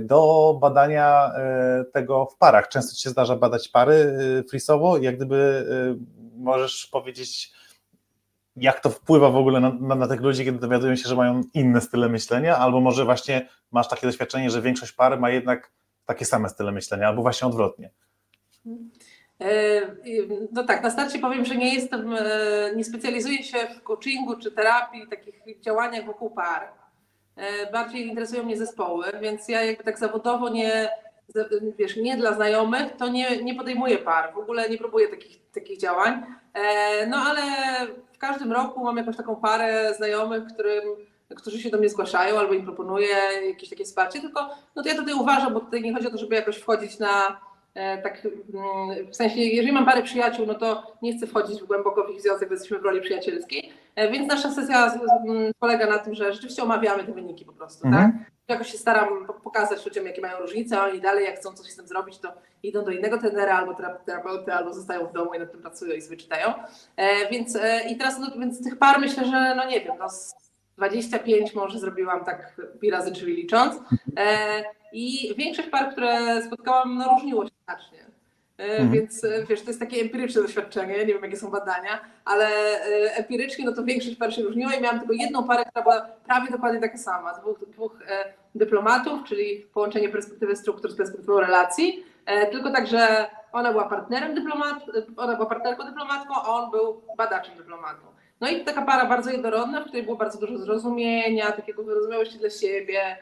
[0.00, 1.32] do badania
[1.92, 2.68] tego w parach.
[2.68, 4.16] Często Ci się zdarza badać pary
[4.50, 5.66] frisowo, jak gdyby
[6.44, 7.52] możesz powiedzieć,
[8.56, 11.42] jak to wpływa w ogóle na, na, na, tych ludzi, kiedy dowiadują się, że mają
[11.54, 15.70] inne style myślenia, albo może właśnie masz takie doświadczenie, że większość pary ma jednak
[16.06, 17.90] takie same style myślenia, albo właśnie odwrotnie.
[20.52, 22.14] No tak, na starcie powiem, że nie jestem,
[22.76, 26.68] nie specjalizuję się w coachingu czy terapii, takich działaniach wokół par.
[27.72, 30.90] Bardziej interesują mnie zespoły, więc ja jakby tak zawodowo nie,
[31.78, 35.78] wiesz, nie dla znajomych, to nie, nie podejmuję par, w ogóle nie próbuję takich, takich
[35.78, 36.22] działań.
[37.08, 37.42] No ale
[38.12, 40.84] w każdym roku mam jakąś taką parę znajomych, którym,
[41.36, 43.16] którzy się do mnie zgłaszają albo im proponuję
[43.48, 46.18] jakieś takie wsparcie, tylko no to ja tutaj uważam, bo tutaj nie chodzi o to,
[46.18, 47.40] żeby jakoś wchodzić na
[47.74, 52.10] tak mm, w sensie, jeżeli mam parę przyjaciół, no to nie chcę wchodzić głęboko w
[52.10, 54.94] ich związek, bo jesteśmy w roli przyjacielskiej, więc nasza sesja
[55.58, 58.12] polega na tym, że rzeczywiście omawiamy te wyniki po prostu, mhm.
[58.12, 58.33] tak?
[58.48, 61.88] Jakoś się staram pokazać ludziom, jakie mają różnice, oni dalej, jak chcą coś z tym
[61.88, 62.32] zrobić, to
[62.62, 63.74] idą do innego trenera albo
[64.06, 66.54] terapeuty, albo zostają w domu i nad tym pracują i sobie czytają.
[66.96, 67.58] E, więc
[67.90, 70.06] i teraz, no, więc tych par myślę, że no nie wiem, no
[70.76, 73.76] 25 może zrobiłam tak pi razy drzwi licząc.
[74.16, 78.13] E, I większość par, które spotkałam, no różniło się znacznie.
[78.58, 78.90] E, mhm.
[78.90, 82.48] Więc e, wiesz, to jest takie empiryczne doświadczenie, nie wiem jakie są badania, ale
[83.16, 86.50] empirycznie no to większość par się różniła i miałam tylko jedną parę, która była prawie
[86.50, 87.34] dokładnie taka sama.
[87.34, 87.98] Dwóch, dwóch
[88.54, 92.04] dyplomatów, czyli połączenie perspektywy struktur z perspektywą relacji,
[92.52, 94.76] tylko tak, że ona była partnerem dyplomat,
[95.16, 98.00] ona była partnerką dyplomatką, a on był badaczem dyplomatą.
[98.40, 102.50] No i taka para bardzo jednorodna, w której było bardzo dużo zrozumienia, takiego wyrozumiałości dla
[102.50, 103.16] siebie,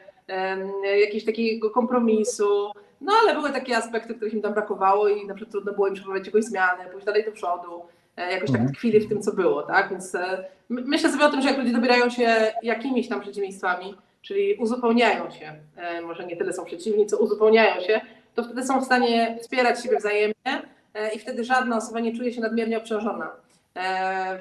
[1.01, 2.71] jakiegoś takiego kompromisu.
[3.03, 5.93] No ale były takie aspekty, których im tam brakowało i na przykład trudno było im
[5.93, 7.81] przeprowadzić jakąś zmianę, pójść dalej do przodu,
[8.17, 8.75] e, jakoś tak mhm.
[8.75, 9.89] tkwili w tym, co było, tak?
[9.89, 14.55] Więc e, myślę sobie o tym, że jak ludzie dobierają się jakimiś tam przeciwieństwami, czyli
[14.55, 18.01] uzupełniają się, e, może nie tyle są przeciwni, co uzupełniają się,
[18.35, 20.73] to wtedy są w stanie wspierać siebie wzajemnie
[21.15, 23.31] i wtedy żadna osoba nie czuje się nadmiernie obciążona.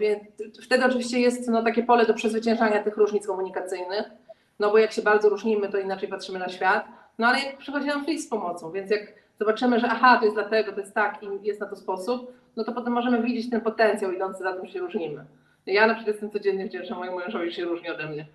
[0.01, 0.23] Więc
[0.65, 4.11] wtedy oczywiście jest no, takie pole do przezwyciężania tych różnic komunikacyjnych,
[4.59, 6.85] no bo jak się bardzo różnimy, to inaczej patrzymy na świat.
[7.23, 10.37] No ale jak przychodzi nam flis z pomocą, więc jak zobaczymy, że aha, to jest
[10.37, 13.61] dlatego, to jest tak i jest na to sposób, no to potem możemy widzieć ten
[13.61, 15.25] potencjał idący za tym, że się różnimy.
[15.67, 18.27] Ja na przykład jestem codziennie wdzięczna mojemu mężowi, się różni ode mnie.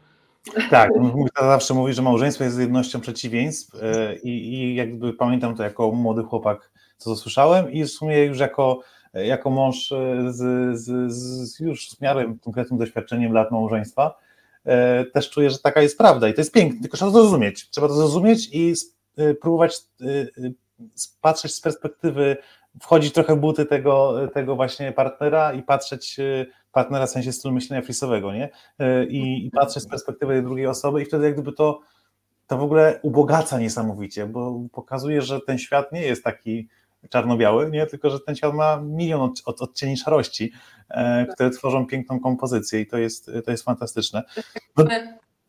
[0.69, 5.63] Tak, mój zawsze mówi, że małżeństwo jest jednością przeciwieństw e, i, i jakby pamiętam to
[5.63, 8.81] jako młody chłopak, co słyszałem i w sumie już jako
[9.13, 14.17] jako mąż e, z, z, z już z miarę konkretnym doświadczeniem lat małżeństwa,
[15.13, 17.69] też czuję, że taka jest prawda i to jest piękne, tylko trzeba to zrozumieć.
[17.69, 18.73] Trzeba to zrozumieć i
[19.17, 19.77] e, próbować
[21.21, 22.37] patrzeć z perspektywy,
[22.81, 26.17] wchodzić trochę w buty tego, tego właśnie partnera i patrzeć
[26.71, 28.49] partnera w sensie stylu myślenia frisowego, nie?
[29.09, 31.79] I, I, patrzeć z perspektywy drugiej osoby i wtedy jak gdyby to,
[32.47, 36.67] to w ogóle ubogaca niesamowicie, bo pokazuje, że ten świat nie jest taki
[37.09, 37.85] czarno-biały, nie?
[37.85, 40.53] tylko że ten świat ma milion od, od, odcieni szarości,
[40.89, 41.35] e, tak.
[41.35, 44.23] które tworzą piękną kompozycję i to jest, to jest fantastyczne.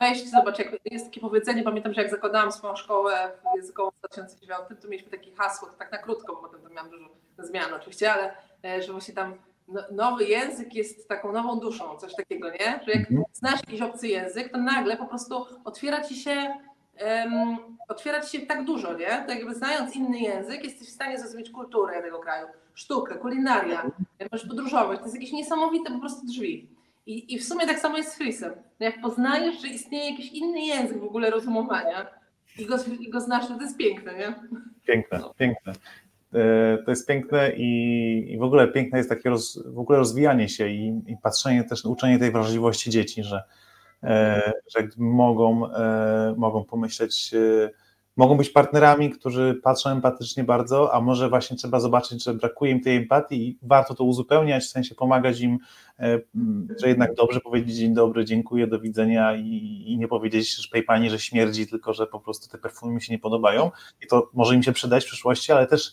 [0.00, 3.30] Weź, zobacz, jak jest takie powiedzenie, pamiętam, że jak zakładałam swoją szkołę
[3.62, 7.08] w 2009, to mieliśmy takie hasło, to tak na krótko, bo potem tam miałam dużo
[7.38, 8.32] zmian oczywiście, ale
[8.64, 9.34] e, że właśnie tam
[9.68, 12.80] no, nowy język jest taką nową duszą, coś takiego, nie?
[12.86, 13.22] Że jak mhm.
[13.32, 16.54] znasz jakiś obcy język, to nagle po prostu otwiera ci się
[17.04, 17.56] um,
[17.88, 19.24] otwiera ci się tak dużo, nie?
[19.26, 23.90] To jakby znając inny język, jesteś w stanie zrozumieć kulturę tego kraju, sztukę, kulinaria,
[24.32, 24.98] możesz podróżować.
[24.98, 26.68] To jest jakieś niesamowite po prostu drzwi.
[27.06, 28.52] I, I w sumie tak samo jest z Frisem.
[28.80, 32.06] No jak poznajesz, że istnieje jakiś inny język w ogóle rozumowania
[32.58, 34.34] i go, i go znasz, to jest piękne, nie?
[34.86, 35.34] Piękne, no.
[35.38, 35.72] piękne.
[36.34, 40.48] E, to jest piękne i, i w ogóle piękne jest takie roz, w ogóle rozwijanie
[40.48, 43.42] się i, i patrzenie też, uczenie tej wrażliwości dzieci, że,
[44.76, 47.70] że mogą, e, mogą pomyśleć, e,
[48.16, 52.80] mogą być partnerami, którzy patrzą empatycznie bardzo, a może właśnie trzeba zobaczyć, że brakuje im
[52.80, 55.58] tej empatii i warto to uzupełniać, w sensie pomagać im,
[56.80, 61.10] że jednak dobrze powiedzieć dzień dobry, dziękuję, do widzenia i, i nie powiedzieć szpej pani,
[61.10, 63.70] że śmierdzi, tylko że po prostu te perfumy mi się nie podobają
[64.02, 65.92] i to może im się przydać w przyszłości, ale też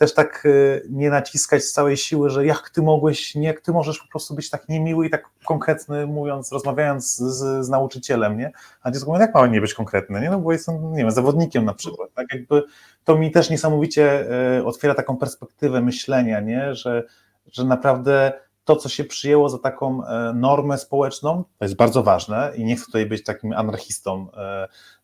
[0.00, 3.72] też tak y, nie naciskać z całej siły, że jak ty mogłeś, nie, jak ty
[3.72, 8.52] możesz po prostu być tak niemiły i tak konkretny, mówiąc, rozmawiając z, z nauczycielem, nie?
[8.82, 10.30] A dziecko mówi, jak mam nie być konkretny, nie?
[10.30, 12.62] No bo jestem, nie wiem, zawodnikiem na przykład, tak jakby
[13.04, 14.26] to mi też niesamowicie
[14.58, 16.74] y, otwiera taką perspektywę myślenia, nie?
[16.74, 17.04] Że,
[17.52, 18.32] że naprawdę
[18.64, 22.76] to, co się przyjęło za taką e, normę społeczną, to jest bardzo ważne i nie
[22.76, 24.28] chcę tutaj być takim anarchistą,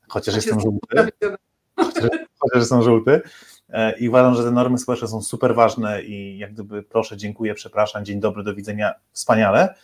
[0.08, 1.08] chociaż jestem żółty,
[1.76, 2.10] chociaż,
[2.54, 3.20] jestem żółty,
[4.00, 8.04] i uważam, że te normy społeczne są super ważne i jak gdyby proszę, dziękuję, przepraszam,
[8.04, 9.74] dzień dobry, do widzenia, wspaniale,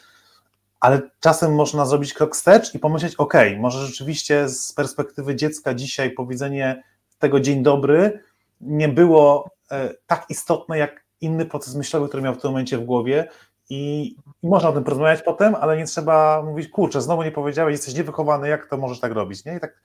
[0.81, 6.11] ale czasem można zrobić krok wstecz i pomyśleć, ok, może rzeczywiście z perspektywy dziecka dzisiaj
[6.11, 6.83] powiedzenie
[7.19, 8.21] tego dzień dobry
[8.61, 12.85] nie było e, tak istotne jak inny proces myślowy, który miał w tym momencie w
[12.85, 13.29] głowie
[13.71, 17.95] i można o tym porozmawiać potem, ale nie trzeba mówić, kurczę, znowu nie powiedziałeś, jesteś
[17.95, 19.57] niewychowany, jak to możesz tak robić, nie?
[19.57, 19.83] I tak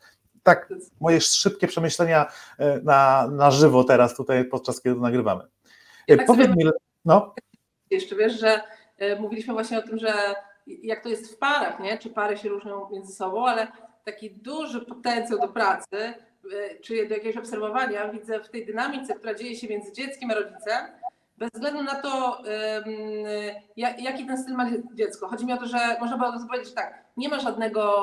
[0.48, 0.70] tak
[1.00, 5.44] moje szybkie przemyślenia e, na, na żywo teraz tutaj, podczas kiedy to nagrywamy.
[6.08, 6.66] Ja tak Powiedz mi,
[7.06, 7.36] no.
[7.92, 8.62] Jeszcze wiesz, że
[9.02, 10.14] y, mówiliśmy właśnie o tym, że
[10.68, 11.98] jak to jest w parach, nie?
[11.98, 13.68] czy pary się różnią między sobą, ale
[14.04, 16.14] taki duży potencjał do pracy,
[16.84, 20.88] czy do jakiegoś obserwowania widzę w tej dynamice, która dzieje się między dzieckiem a rodzicem,
[21.38, 22.42] bez względu na to,
[23.78, 25.28] jaki ten styl ma dziecko.
[25.28, 27.94] Chodzi mi o to, że można by powiedzieć, że tak, nie ma żadnego,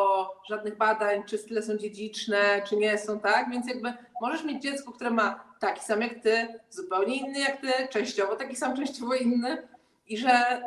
[0.49, 3.51] żadnych badań, czy style są dziedziczne, czy nie są, tak?
[3.51, 7.89] Więc jakby możesz mieć dziecko, które ma taki sam jak ty, zupełnie inny jak ty,
[7.91, 9.68] częściowo taki sam, częściowo inny
[10.07, 10.62] i że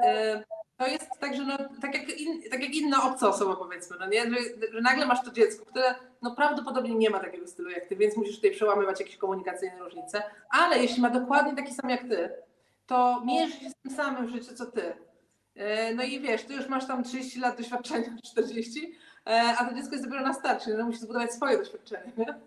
[0.77, 4.07] to jest tak, że no, tak, jak in, tak jak inna obca osoba powiedzmy, no
[4.07, 4.21] nie?
[4.21, 4.37] Że,
[4.73, 8.17] że, nagle masz to dziecko, które no prawdopodobnie nie ma takiego stylu jak ty, więc
[8.17, 12.29] musisz tutaj przełamywać jakieś komunikacyjne różnice, ale jeśli ma dokładnie taki sam jak ty,
[12.87, 14.93] to mierzy się z tym samym w życiu co ty.
[15.55, 19.75] E, no i wiesz, ty już masz tam 30 lat doświadczenia, 40, e, a to
[19.75, 22.39] dziecko jest dopiero na starcie, no musi zbudować swoje doświadczenie, nie?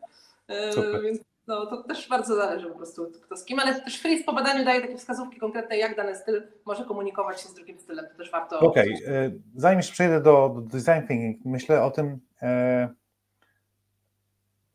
[0.49, 1.03] E, Super.
[1.03, 4.33] Więc no, to też bardzo zależy po prostu kto z kim, ale też Freeze po
[4.33, 8.15] badaniu daje takie wskazówki konkretne, jak dany styl może komunikować się z drugim stylem, to
[8.15, 8.61] też warto...
[8.61, 9.41] Okej, okay.
[9.57, 12.89] zanim jeszcze przejdę do, do design thinking, myślę o tym, e,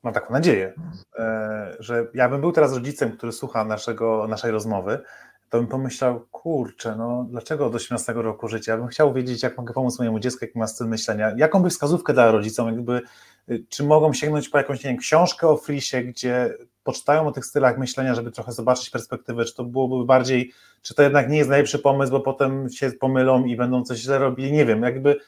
[0.04, 0.74] mam taką nadzieję,
[1.20, 5.04] e, że ja bym był teraz rodzicem, który słucha naszego, naszej rozmowy,
[5.50, 8.72] to bym pomyślał, kurczę, no dlaczego od 18 roku życia?
[8.72, 11.32] Ja bym chciał wiedzieć, jak mogę pomóc mojemu dziecku, jaki ma styl myślenia.
[11.38, 12.68] Jaką by wskazówkę dała rodzicom?
[12.68, 13.02] Jakby,
[13.50, 17.46] y, czy mogą sięgnąć po jakąś nie wiem, książkę o frisie, gdzie poczytają o tych
[17.46, 21.50] stylach myślenia, żeby trochę zobaczyć perspektywę, czy to byłoby bardziej, czy to jednak nie jest
[21.50, 25.20] najlepszy pomysł, bo potem się pomylą i będą coś źle robili, nie wiem, jakby,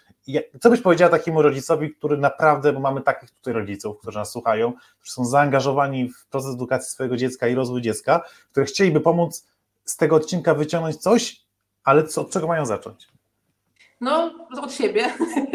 [0.61, 4.73] co byś powiedziała takiemu rodzicowi, który naprawdę, bo mamy takich tutaj rodziców, którzy nas słuchają,
[4.99, 9.47] którzy są zaangażowani w proces edukacji swojego dziecka i rozwój dziecka, które chcieliby pomóc
[9.87, 11.41] z tego odcinka wyciągnąć coś,
[11.83, 13.07] ale co, od czego mają zacząć?
[14.01, 15.05] No, od siebie.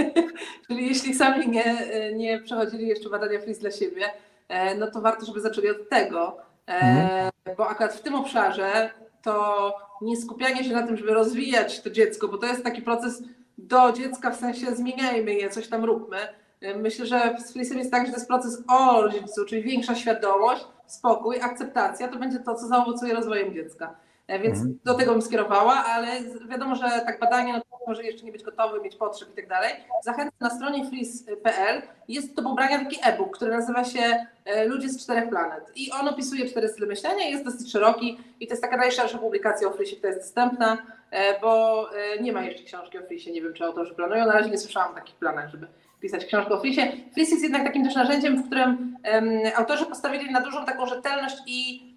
[0.66, 1.76] Czyli jeśli sami nie,
[2.14, 4.04] nie przechodzili jeszcze badania FRIS dla siebie,
[4.48, 6.36] e, no to warto, żeby zaczęli od tego,
[6.68, 7.30] e, mhm.
[7.56, 8.90] bo akurat w tym obszarze
[9.22, 13.22] to nie skupianie się na tym, żeby rozwijać to dziecko, bo to jest taki proces
[13.58, 16.18] do dziecka, w sensie zmieniajmy je, coś tam róbmy.
[16.60, 19.94] E, myślę, że z FRISem jest tak, że to jest proces o rodzicu, czyli większa
[19.94, 23.96] świadomość, spokój, akceptacja, to będzie to, co zaowocuje rozwojem dziecka.
[24.26, 24.78] E, więc mhm.
[24.84, 26.06] do tego bym skierowała, ale
[26.48, 29.48] wiadomo, że tak badanie no to może jeszcze nie być gotowe, mieć potrzeb i tak
[29.48, 29.72] dalej.
[30.04, 35.02] Zachęcam na stronie freeze.pl jest do pobrania taki e-book, który nazywa się e, Ludzie z
[35.02, 38.76] czterech planet i on opisuje cztery style myślenia, jest dosyć szeroki i to jest taka
[38.76, 40.78] najszersza publikacja o Freeze, która jest dostępna,
[41.10, 41.88] e, bo
[42.20, 44.92] nie ma jeszcze książki o Freeze, nie wiem czy autorzy planują, na razie nie słyszałam
[44.92, 45.66] o takich planach, żeby
[46.00, 46.82] pisać książkę o Freeze.
[47.14, 51.36] Freeze jest jednak takim też narzędziem, w którym um, autorzy postawili na dużą taką rzetelność
[51.46, 51.91] i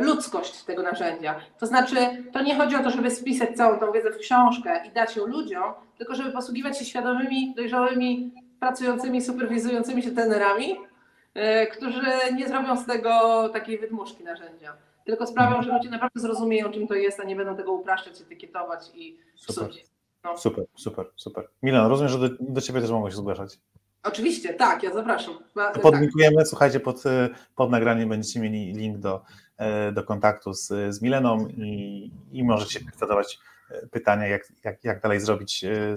[0.00, 1.40] ludzkość tego narzędzia.
[1.58, 1.96] To znaczy,
[2.32, 5.26] to nie chodzi o to, żeby spisać całą tą wiedzę w książkę i dać ją
[5.26, 10.76] ludziom, tylko żeby posługiwać się świadomymi, dojrzałymi, pracującymi, superwizującymi się tenerami,
[11.34, 14.76] e, którzy nie zrobią z tego takiej wydmuszki narzędzia.
[15.04, 18.80] Tylko sprawią, że ludzie naprawdę zrozumieją, czym to jest, a nie będą tego upraszczać, etykietować
[18.94, 19.18] i
[19.48, 19.84] psuć.
[20.24, 20.36] No.
[20.38, 21.48] Super, super, super.
[21.62, 23.58] Milan, rozumiem, że do, do Ciebie też mogą się zgłaszać.
[24.02, 25.34] Oczywiście, tak, ja zapraszam.
[25.74, 26.48] To podlinkujemy, tak.
[26.48, 27.02] słuchajcie, pod,
[27.56, 29.22] pod nagraniem będziecie mieli link do, e,
[29.92, 33.38] do kontaktu z, z Mileną i, i możecie zadawać
[33.70, 35.96] e, pytania, jak, jak, jak dalej zrobić, e,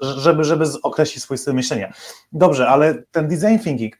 [0.00, 1.92] żeby, żeby określić swój styl myślenia.
[2.32, 3.98] Dobrze, ale ten design thinking,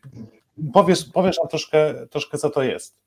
[0.73, 3.01] powiesz, powiesz nam troszkę, troszkę, co to jest.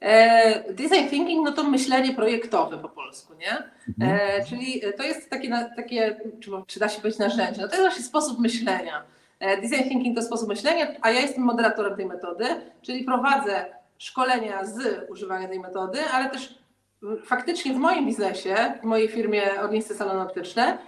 [0.00, 3.58] E, design thinking no to myślenie projektowe po polsku, nie?
[3.88, 4.20] Mhm.
[4.20, 7.86] E, czyli to jest takie, takie czy, czy, da się powiedzieć narzędzie, no to jest
[7.86, 9.02] właśnie sposób myślenia.
[9.40, 12.44] E, design thinking to sposób myślenia, a ja jestem moderatorem tej metody,
[12.82, 16.58] czyli prowadzę szkolenia z używania tej metody, ale też
[17.24, 20.78] faktycznie w moim biznesie, w mojej firmie Orlisty Salon Optyczne,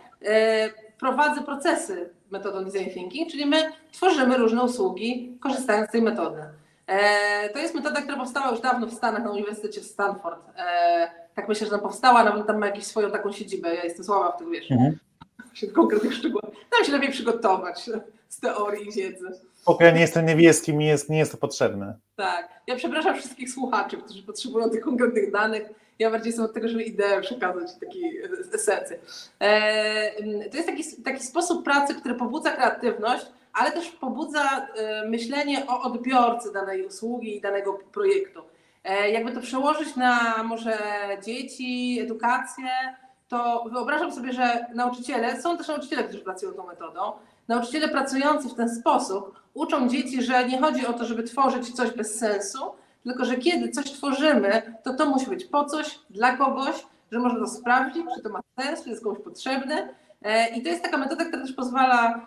[0.98, 6.42] prowadzę procesy metodą design thinking, czyli my tworzymy różne usługi korzystając z tej metody.
[6.86, 10.40] E, to jest metoda, która powstała już dawno w Stanach, na Uniwersytecie w Stanford.
[10.56, 13.74] E, tak myślę, że tam powstała, nawet tam ma jakąś swoją taką siedzibę.
[13.74, 14.98] Ja jestem słaba w tym, wiesz, mhm.
[15.72, 16.50] Konkretnych szczegółach.
[16.70, 17.90] Tam się lepiej przygotować
[18.28, 19.26] z teorii i wiedzy.
[19.66, 21.94] Okej, ja nie jestem niebieski, mi jest, nie jest to potrzebne.
[22.16, 22.48] Tak.
[22.66, 25.62] Ja przepraszam wszystkich słuchaczy, którzy potrzebują tych konkretnych danych.
[25.98, 28.22] Ja bardziej jestem od tego, żeby ideę przekazać, takiej
[28.54, 28.98] esencję.
[29.40, 35.66] E, to jest taki, taki sposób pracy, który pobudza kreatywność, ale też pobudza e, myślenie
[35.66, 38.42] o odbiorcy danej usługi i danego projektu.
[38.84, 40.78] E, jakby to przełożyć na może
[41.24, 42.68] dzieci, edukację,
[43.30, 47.12] to wyobrażam sobie, że nauczyciele, są też nauczyciele, którzy pracują tą metodą,
[47.48, 51.90] nauczyciele pracujący w ten sposób uczą dzieci, że nie chodzi o to, żeby tworzyć coś
[51.90, 52.58] bez sensu,
[53.04, 57.40] tylko że kiedy coś tworzymy, to to musi być po coś, dla kogoś, że można
[57.40, 59.94] to sprawdzić, czy to ma sens, czy jest komuś potrzebne.
[60.22, 62.26] E, I to jest taka metoda, która też pozwala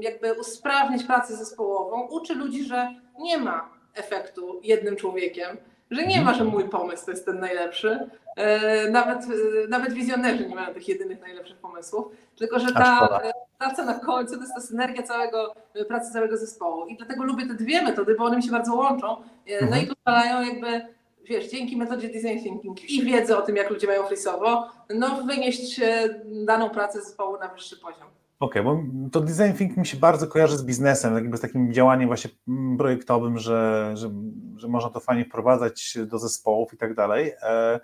[0.00, 5.56] jakby usprawnić pracę zespołową, uczy ludzi, że nie ma efektu jednym człowiekiem,
[5.92, 8.10] że nie ma, że mój pomysł to jest ten najlepszy.
[8.36, 13.20] E, nawet, e, nawet wizjonerzy nie mają tych jedynych najlepszych pomysłów, tylko że ta
[13.58, 15.54] praca na końcu to jest ta synergia całego,
[15.88, 16.86] pracy całego zespołu.
[16.86, 19.06] I dlatego lubię te dwie metody, bo one mi się bardzo łączą.
[19.06, 19.84] No mhm.
[19.84, 20.82] i pozwalają jakby
[21.24, 25.80] wiesz, dzięki metodzie design thinking i wiedzy o tym, jak ludzie mają frisowo, no wynieść
[26.24, 28.21] daną pracę zespołu na wyższy poziom.
[28.42, 28.82] Okej, okay, bo
[29.12, 32.30] to design thinking mi się bardzo kojarzy z biznesem, jakby z takim działaniem właśnie
[32.78, 34.10] projektowym, że, że,
[34.56, 37.80] że można to fajnie wprowadzać do zespołów i tak dalej, e,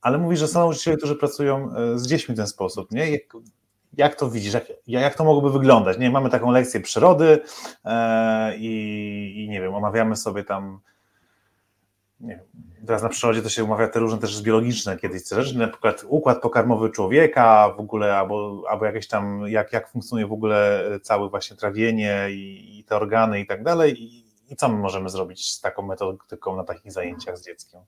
[0.00, 3.10] ale mówisz, że są nauczyciele, którzy pracują e, z dziećmi w ten sposób, nie?
[3.10, 3.22] Jak,
[3.96, 5.98] jak to widzisz, jak, jak to mogłoby wyglądać?
[5.98, 7.40] Nie, mamy taką lekcję przyrody
[7.84, 10.80] e, i, i nie wiem, omawiamy sobie tam
[12.20, 12.46] nie wiem,
[12.86, 16.40] teraz na przyrodzie to się umawia te różne też biologiczne kiedyś rzeczy, na przykład układ
[16.42, 21.56] pokarmowy człowieka w ogóle, albo, albo jakieś tam, jak, jak funkcjonuje w ogóle całe właśnie
[21.56, 25.60] trawienie i, i te organy i tak dalej i, i co my możemy zrobić z
[25.60, 27.80] taką metodyką na takich zajęciach z dzieckiem?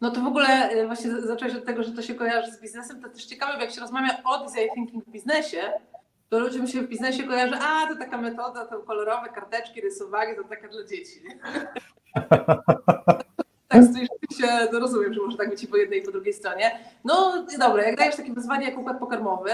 [0.00, 3.02] No to w ogóle y, właśnie zacząłeś od tego, że to się kojarzy z biznesem,
[3.02, 5.72] to też ciekawe, bo jak się rozmawia o design thinking w biznesie,
[6.28, 10.44] to ludziom się w biznesie kojarzy, a to taka metoda, to kolorowe karteczki, rysowanie, to
[10.44, 11.20] taka dla dzieci.
[13.74, 14.08] Nie?
[14.08, 16.78] tak się, no rozumiem, że może tak być i po jednej i po drugiej stronie.
[17.04, 19.50] No dobra, jak dajesz takie wyzwanie jak układ pokarmowy,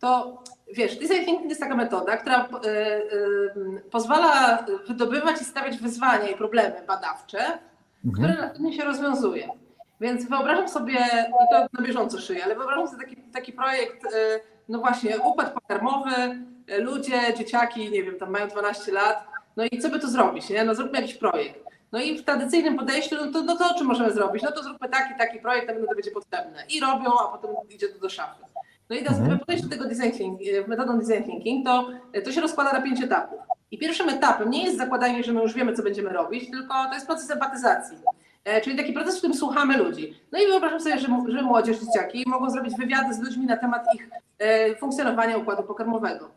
[0.00, 0.42] to
[0.72, 6.36] wiesz, design thinking jest taka metoda, która y, y, pozwala wydobywać i stawiać wyzwania i
[6.36, 7.38] problemy badawcze,
[8.04, 8.12] mhm.
[8.12, 9.48] które następnie się rozwiązuje.
[10.00, 10.98] Więc wyobrażam sobie,
[11.28, 15.54] i to na bieżąco szyję, ale wyobrażam sobie taki, taki projekt, y, no właśnie, układ
[15.54, 16.12] pokarmowy,
[16.78, 20.64] ludzie, dzieciaki, nie wiem, tam mają 12 lat, no i co by tu zrobić, nie?
[20.64, 21.71] No zróbmy jakiś projekt.
[21.92, 24.42] No i w tradycyjnym podejściu, no to, no to o czym możemy zrobić?
[24.42, 26.64] No to zróbmy taki, taki projekt, na pewno to będzie potrzebne.
[26.68, 28.44] I robią, a potem idzie to do szafy.
[28.90, 29.28] No i teraz, mhm.
[29.28, 31.88] gdyby podejść do tego design thinking, metodą design thinking, to,
[32.24, 33.38] to się rozkłada na pięć etapów.
[33.70, 36.94] I pierwszym etapem nie jest zakładanie, że my już wiemy, co będziemy robić, tylko to
[36.94, 37.96] jest proces empatyzacji.
[38.44, 40.20] E, czyli taki proces, w którym słuchamy ludzi.
[40.32, 43.94] No i wyobrażam sobie, że, że młodzież, dzieciaki mogą zrobić wywiady z ludźmi na temat
[43.94, 46.30] ich e, funkcjonowania układu pokarmowego.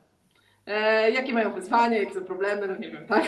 [0.65, 3.23] E, jakie mają wyzwania, jakie są problemy, no nie wiem, tak?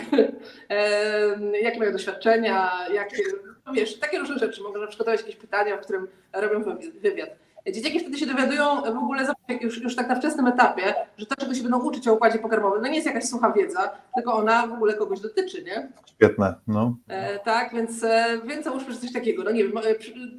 [0.70, 3.22] E, jakie mają doświadczenia, jakie,
[3.66, 4.62] no wiesz, takie różne rzeczy.
[4.62, 7.30] Mogą przygotować jakieś pytania, w którym robią wywiad.
[7.72, 9.26] Dzieciaki wtedy się dowiadują w ogóle
[9.60, 12.82] już, już tak na wczesnym etapie, że to, czego się będą uczyć o układzie pokarmowym,
[12.82, 15.88] no nie jest jakaś sucha wiedza, tylko ona w ogóle kogoś dotyczy, nie?
[16.06, 16.96] Świetne, no.
[17.08, 19.82] E, tak, więc, e, więc załóżmy, że coś takiego, no nie wiem, e,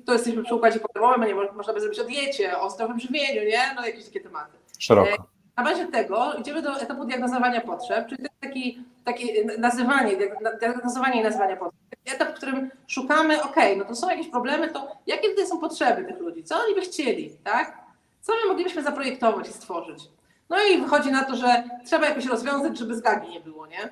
[0.05, 3.41] to jesteśmy przy układzie pokarmowym, a nie można by zrobić o diecie, o zdrowym żywieniu,
[3.41, 3.61] nie?
[3.75, 4.57] No jakieś takie tematy.
[4.79, 5.38] Szeroko.
[5.59, 10.17] Na bazie tego idziemy do etapu diagnozowania potrzeb, czyli taki, taki nazywanie,
[10.59, 11.81] diagnozowanie i nazywania potrzeb.
[12.05, 16.03] Etap, w którym szukamy, ok, no to są jakieś problemy, to jakie tutaj są potrzeby
[16.03, 17.77] tych ludzi, co oni by chcieli, tak?
[18.21, 20.03] Co my moglibyśmy zaprojektować i stworzyć?
[20.49, 23.89] No i wychodzi na to, że trzeba jakoś rozwiązać, żeby zgagi nie było, nie?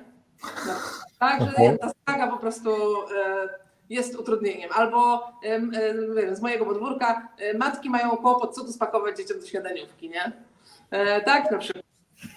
[0.66, 0.72] No,
[1.18, 3.48] tak, że ta zgaga po prostu e,
[3.90, 4.70] jest utrudnieniem.
[4.74, 10.10] Albo e, z mojego podwórka e, matki mają kłopot, co tu spakować dzieciom do śniadaniówki,
[10.10, 10.32] nie?
[10.90, 11.84] E, tak, na przykład.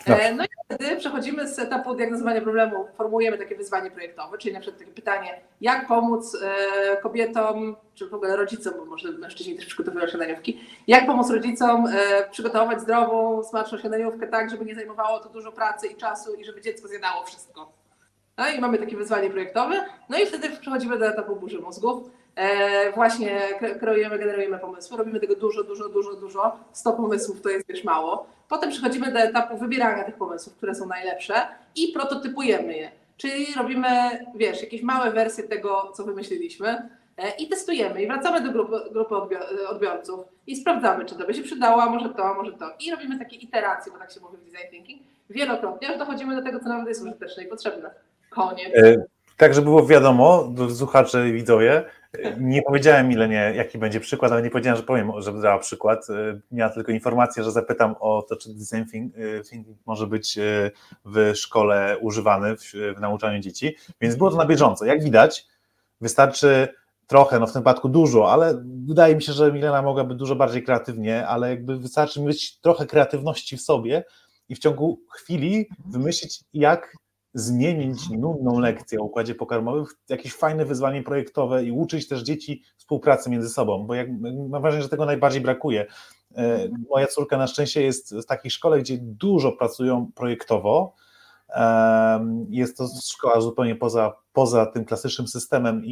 [0.06, 4.60] E, no i wtedy przechodzimy z etapu diagnozowania problemu, formułujemy takie wyzwanie projektowe, czyli na
[4.60, 9.66] przykład takie pytanie, jak pomóc e, kobietom, czy w ogóle rodzicom, bo może mężczyźni też
[9.66, 11.86] przygotowują śniadaniówki, jak pomóc rodzicom
[12.32, 16.62] przygotować zdrową, smaczną śniadaniówkę tak, żeby nie zajmowało to dużo pracy i czasu i żeby
[16.62, 17.72] dziecko zjadało wszystko.
[18.38, 22.10] No i mamy takie wyzwanie projektowe, no i wtedy przechodzimy do etapu burzy mózgów.
[22.42, 23.40] E, właśnie
[23.80, 26.56] kreujemy, generujemy pomysły, robimy tego dużo, dużo, dużo, dużo.
[26.74, 28.26] 100 pomysłów to jest wiesz mało.
[28.50, 31.34] Potem przechodzimy do etapu wybierania tych pomysłów, które są najlepsze
[31.76, 32.92] i prototypujemy je.
[33.18, 33.88] Czyli robimy,
[34.36, 39.16] wiesz, jakieś małe wersje tego, co wymyśliliśmy e, i testujemy i wracamy do grupy, grupy
[39.70, 42.66] odbiorców i sprawdzamy, czy to by się przydało, a może to, a może to.
[42.80, 46.42] I robimy takie iteracje, bo tak się mówi w design thinking, wielokrotnie, aż dochodzimy do
[46.42, 47.92] tego, co nawet jest użyteczne i potrzebne.
[48.30, 48.76] Koniec.
[48.76, 49.06] E,
[49.38, 51.84] tak, żeby było wiadomo, słuchacze i widzowie,
[52.40, 56.10] nie powiedziałem, ile nie, jaki będzie przykład, ale nie powiedziałem, że powiem, żeby dała przykład.
[56.10, 60.72] E, miała tylko informację, że zapytam o to, czy design e, thinking może być e,
[61.06, 64.86] w szkole używany w, w nauczaniu dzieci, więc było to na bieżąco.
[64.86, 65.48] Jak widać,
[66.02, 66.68] wystarczy
[67.08, 70.64] trochę, no w tym przypadku dużo, ale wydaje mi się, że Milena mogłaby dużo bardziej
[70.64, 74.04] kreatywnie, ale jakby wystarczy mieć trochę kreatywności w sobie
[74.50, 76.96] i w ciągu chwili wymyślić, jak
[77.34, 82.64] zmienić nudną lekcję o układzie pokarmowym w jakieś fajne wyzwanie projektowe i uczyć też dzieci
[82.78, 84.08] współpracy między sobą, bo jak,
[84.50, 85.86] mam wrażenie, że tego najbardziej brakuje.
[86.36, 90.96] E, moja córka na szczęście jest w takiej szkole, gdzie dużo pracują projektowo.
[92.50, 95.92] Jest to szkoła zupełnie poza, poza tym klasycznym systemem i,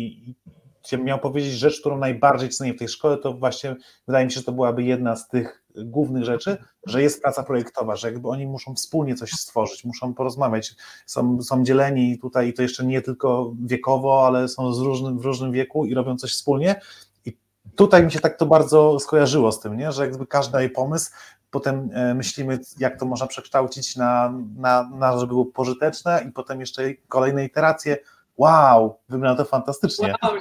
[0.91, 3.75] i miał powiedzieć rzecz, którą najbardziej cenię w tej szkole, to właśnie
[4.07, 7.95] wydaje mi się, że to byłaby jedna z tych głównych rzeczy, że jest praca projektowa,
[7.95, 12.85] że jakby oni muszą wspólnie coś stworzyć, muszą porozmawiać, są, są dzieleni tutaj, to jeszcze
[12.85, 16.81] nie tylko wiekowo, ale są z różnym, w różnym wieku i robią coś wspólnie
[17.25, 17.37] i
[17.75, 19.91] tutaj mi się tak to bardzo skojarzyło z tym, nie?
[19.91, 21.11] że jakby każdy daje pomysł,
[21.51, 26.59] potem e, myślimy, jak to można przekształcić na, na, na żeby było pożyteczne i potem
[26.59, 27.97] jeszcze kolejne iteracje,
[28.37, 30.15] wow, wygląda to fantastycznie.
[30.23, 30.33] Wow,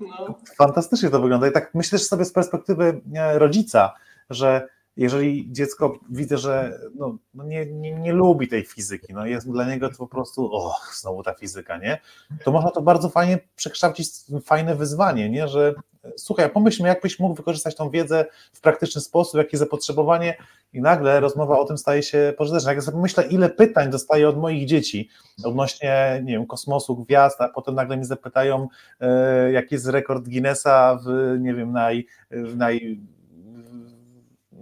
[0.00, 0.34] no.
[0.56, 3.94] Fantastycznie to wygląda i tak myślę sobie z perspektywy e, rodzica,
[4.32, 9.52] że jeżeli dziecko widzę, że no, no nie, nie, nie, lubi tej fizyki, no jest
[9.52, 11.98] dla niego to po prostu, o, znowu ta fizyka, nie?
[12.44, 14.08] To można to bardzo fajnie przekształcić
[14.44, 15.48] fajne wyzwanie, nie?
[15.48, 15.74] Że
[16.16, 20.36] słuchaj, pomyślmy, jakbyś mógł wykorzystać tą wiedzę w praktyczny sposób, jakie zapotrzebowanie
[20.72, 22.70] i nagle rozmowa o tym staje się pożyteczna.
[22.70, 25.08] Jak ja sobie myślę, ile pytań dostaję od moich dzieci
[25.44, 28.68] odnośnie, nie wiem, kosmosu, gwiazd, a potem nagle mnie zapytają,
[29.00, 33.00] e, jaki jest rekord Guinnessa w, nie wiem, naj, w naj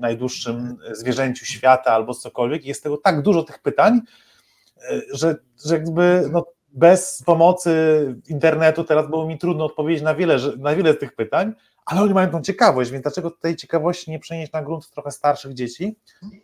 [0.01, 2.65] najdłuższym zwierzęciu świata albo cokolwiek.
[2.65, 4.01] Jest tego tak dużo tych pytań,
[4.91, 7.73] e, że, że jakby no, bez pomocy
[8.29, 11.55] internetu teraz było mi trudno odpowiedzieć na wiele, na wiele tych pytań,
[11.87, 15.55] ale oni mają tą ciekawość, więc dlaczego tej ciekawości nie przenieść na grunt trochę starszych
[15.55, 15.97] dzieci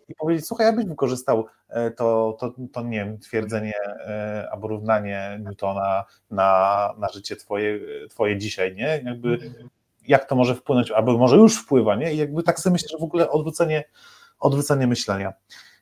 [0.08, 4.68] i powiedzieć, słuchaj, ja byś wykorzystał e, to, to, to nie wiem, twierdzenie e, albo
[4.68, 9.02] równanie Newtona na, na życie twoje, twoje dzisiaj, nie?
[9.04, 9.38] Jakby
[10.08, 12.14] jak to może wpłynąć, albo może już wpływa, nie?
[12.14, 13.84] I jakby tak sobie myślę, że w ogóle odwrócenie,
[14.38, 15.32] odwrócenie myślenia.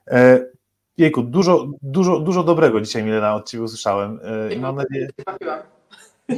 [0.06, 0.40] E,
[0.96, 5.08] jejku, dużo, dużo, dużo dobrego dzisiaj Milena od Ciebie usłyszałem e, i mam nadzieję,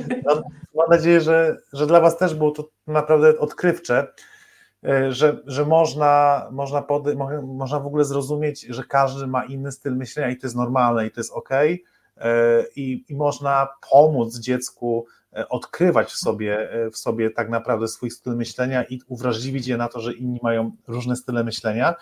[0.75, 4.07] mam, nadzieję, że, że dla Was też było to naprawdę odkrywcze,
[4.85, 9.97] e, że, że można, można, pody, można w ogóle zrozumieć, że każdy ma inny styl
[9.97, 11.51] myślenia i to jest normalne i to jest ok.
[12.77, 15.07] I, i można pomóc dziecku
[15.49, 19.89] odkrywać w sobie, e, w sobie tak naprawdę swój styl myślenia i uwrażliwić je na
[19.89, 21.95] to, że inni mają różne style myślenia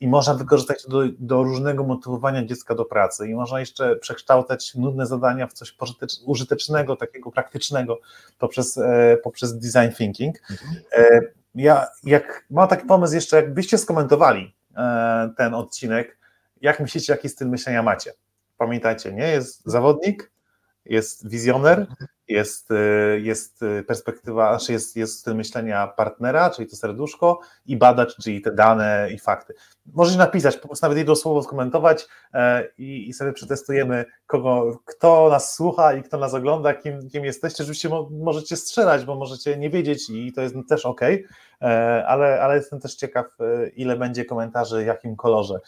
[0.00, 4.74] i można wykorzystać to do, do, różnego motywowania dziecka do pracy i można jeszcze przekształcać
[4.74, 5.76] nudne zadania w coś
[6.26, 8.00] użytecznego, takiego praktycznego
[8.38, 10.36] poprzez, e, poprzez design thinking.
[11.54, 14.54] Ja jak mam taki pomysł jeszcze, jakbyście skomentowali
[15.36, 16.18] ten odcinek,
[16.60, 18.12] jak myślicie, jaki styl myślenia macie?
[18.58, 19.26] Pamiętajcie, nie?
[19.28, 20.30] Jest zawodnik,
[20.84, 21.86] jest wizjoner,
[22.28, 27.76] jest, y, jest y, perspektywa, znaczy jest, jest styl myślenia partnera, czyli to serduszko i
[27.76, 29.54] badacz, czyli te dane i fakty.
[29.94, 35.28] Możesz napisać, po prostu nawet jedno słowo skomentować e, i, i sobie przetestujemy, kogo, kto
[35.30, 37.62] nas słucha i kto nas ogląda, kim, kim jesteście.
[37.62, 41.26] Oczywiście możecie strzelać, bo możecie nie wiedzieć i to jest też ok, e,
[42.06, 45.60] ale, ale jestem też ciekaw, e, ile będzie komentarzy, jakim kolorze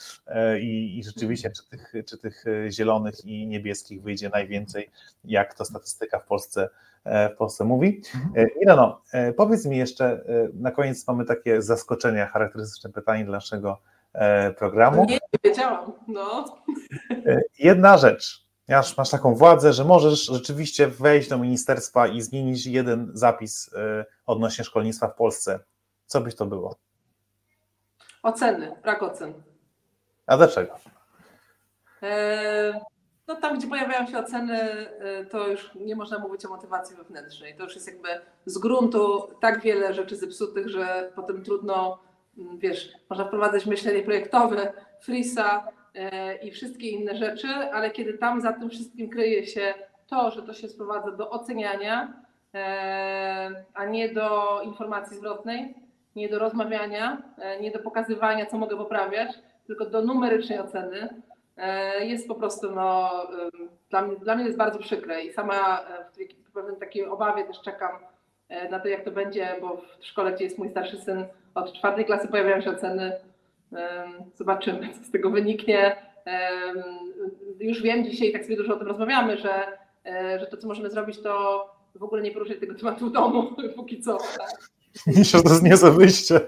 [0.61, 4.91] i, i rzeczywiście, czy tych, czy tych zielonych i niebieskich wyjdzie najwięcej,
[5.25, 6.69] jak to statystyka w Polsce
[7.05, 8.03] w Polsce mówi.
[8.15, 8.49] Mhm.
[8.61, 9.03] Milano,
[9.37, 10.25] powiedz mi jeszcze,
[10.55, 13.79] na koniec mamy takie zaskoczenie, charakterystyczne pytanie dla naszego
[14.13, 15.05] E, programu.
[15.05, 15.93] Nie, nie wiedziałam.
[16.09, 16.45] No.
[17.27, 18.47] E, jedna rzecz.
[18.69, 24.05] Masz, masz taką władzę, że możesz rzeczywiście wejść do ministerstwa i zmienić jeden zapis e,
[24.27, 25.61] odnośnie szkolnictwa w Polsce.
[26.07, 26.77] Co byś to było?
[28.23, 29.35] Oceny, brak ocen.
[30.27, 30.75] A dlaczego?
[33.31, 34.59] No tam, gdzie pojawiają się oceny,
[35.31, 37.57] to już nie można mówić o motywacji wewnętrznej.
[37.57, 38.09] To już jest jakby
[38.47, 41.99] z gruntu tak wiele rzeczy zepsutych, że potem trudno
[42.59, 48.53] wiesz, można wprowadzać myślenie projektowe, Frisa e, i wszystkie inne rzeczy, ale kiedy tam za
[48.53, 49.75] tym wszystkim kryje się
[50.07, 52.13] to, że to się sprowadza do oceniania,
[52.55, 55.75] e, a nie do informacji zwrotnej,
[56.17, 57.23] nie do rozmawiania,
[57.61, 61.23] nie do pokazywania, co mogę poprawiać, tylko do numerycznej oceny,
[62.01, 63.11] jest po prostu, no,
[63.91, 65.81] dla mnie, dla mnie jest bardzo przykre i sama
[66.49, 67.91] w pewnym takiej obawie też czekam
[68.71, 72.05] na to, jak to będzie, bo w szkole, gdzie jest mój starszy syn, od czwartej
[72.05, 73.13] klasy pojawiają się oceny.
[74.35, 75.97] Zobaczymy, co z tego wyniknie.
[77.61, 80.91] Już wiem dzisiaj, tak sobie dużo o tym rozmawiamy, że, e, że to, co możemy
[80.91, 84.19] zrobić, to w ogóle nie poruszać tego tematu w domu, póki co.
[84.39, 84.71] Tak?
[85.07, 86.41] Że to jest nie za wyjście.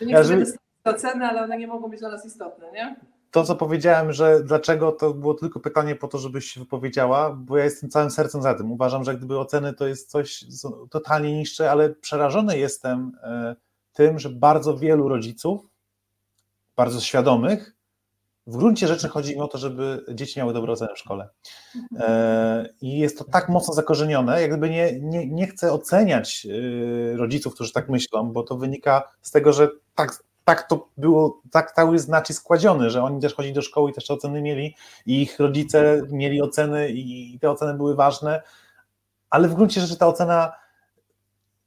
[0.00, 0.52] Nie ja, chcemy że...
[0.84, 2.96] oceny, ale one nie mogą być dla nas istotne, nie?
[3.30, 7.58] To, co powiedziałem, że dlaczego to było tylko pytanie po to, żebyś się wypowiedziała, bo
[7.58, 8.72] ja jestem całym sercem za tym.
[8.72, 10.44] Uważam, że gdyby oceny to jest coś
[10.90, 13.56] totalnie niższe, ale przerażony jestem e,
[13.92, 15.70] tym, że bardzo wielu rodziców,
[16.76, 17.78] bardzo świadomych,
[18.48, 21.28] w gruncie rzeczy chodzi im o to, żeby dzieci miały dobre oceny w szkole.
[21.98, 27.54] E, I jest to tak mocno zakorzenione, jakby nie, nie, nie chcę oceniać e, rodziców,
[27.54, 31.98] którzy tak myślą, bo to wynika z tego, że tak, tak to było, tak cały
[31.98, 34.74] znaczy składziony, że oni też chodzili do szkoły i też te oceny mieli
[35.06, 38.42] i ich rodzice mieli oceny i te oceny były ważne,
[39.30, 40.52] ale w gruncie rzeczy ta ocena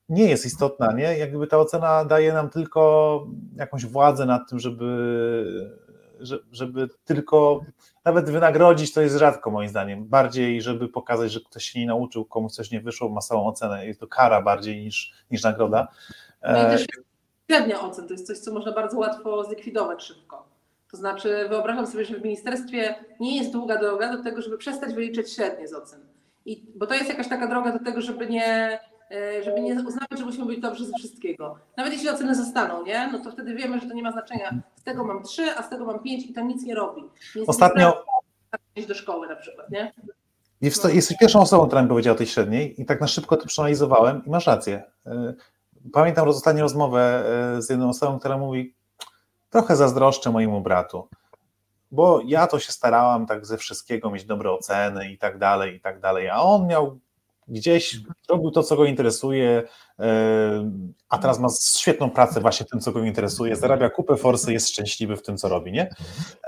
[0.09, 1.17] nie jest istotna, nie?
[1.17, 5.71] Jakby ta ocena daje nam tylko jakąś władzę nad tym, żeby,
[6.51, 7.61] żeby tylko
[8.05, 10.05] nawet wynagrodzić, to jest rzadko moim zdaniem.
[10.05, 13.85] Bardziej, żeby pokazać, że ktoś się nie nauczył, komuś coś nie wyszło, ma samą ocenę.
[13.85, 15.87] Jest to kara bardziej niż, niż nagroda.
[16.43, 16.85] No i też
[17.51, 20.45] średnia ocen to jest coś, co można bardzo łatwo zlikwidować szybko.
[20.91, 24.93] To znaczy, wyobrażam sobie, że w ministerstwie nie jest długa droga do tego, żeby przestać
[24.93, 25.99] wyliczać średnie z ocen.
[26.45, 28.79] I, bo to jest jakaś taka droga do tego, żeby nie,
[29.11, 31.57] e, żeby nie uznawać, że musimy być dobrzy ze wszystkiego.
[31.77, 33.09] Nawet jeśli oceny zostaną, nie?
[33.11, 34.61] no to wtedy wiemy, że to nie ma znaczenia.
[34.75, 37.01] Z tego mam trzy, a z tego mam pięć i to nic nie robi.
[37.35, 38.05] Więc Ostatnio.
[38.75, 39.93] Iść do szkoły na przykład, nie?
[40.61, 44.25] Jesteś pierwszą osobą, która mi powiedziała o tej średniej i tak na szybko to przeanalizowałem
[44.25, 44.83] i masz rację.
[45.93, 47.23] Pamiętam ostatnią rozmowę
[47.57, 48.75] e, z jedną osobą, która mówi,
[49.49, 51.07] trochę zazdroszczę mojemu bratu,
[51.91, 55.79] bo ja to się starałam tak ze wszystkiego mieć dobre oceny i tak dalej, i
[55.79, 56.99] tak dalej, a on miał
[57.47, 59.63] gdzieś, robił to, co go interesuje,
[59.99, 60.71] e,
[61.09, 65.17] a teraz ma świetną pracę właśnie tym, co go interesuje, zarabia kupę forsy, jest szczęśliwy
[65.17, 65.95] w tym, co robi, nie?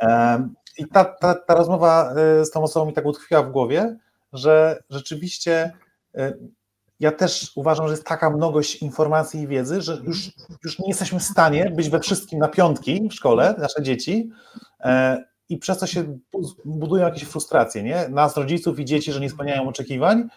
[0.01, 2.13] E, I ta, ta, ta rozmowa
[2.43, 3.97] z tą osobą mi tak utkwiła w głowie,
[4.33, 5.73] że rzeczywiście
[7.03, 10.31] ja też uważam, że jest taka mnogość informacji i wiedzy, że już,
[10.63, 14.29] już nie jesteśmy w stanie być we wszystkim na piątki w szkole, nasze dzieci,
[14.79, 16.19] e, i przez to się
[16.65, 18.09] budują jakieś frustracje, nie?
[18.09, 20.27] Nas, rodziców i dzieci, że nie spełniają oczekiwań,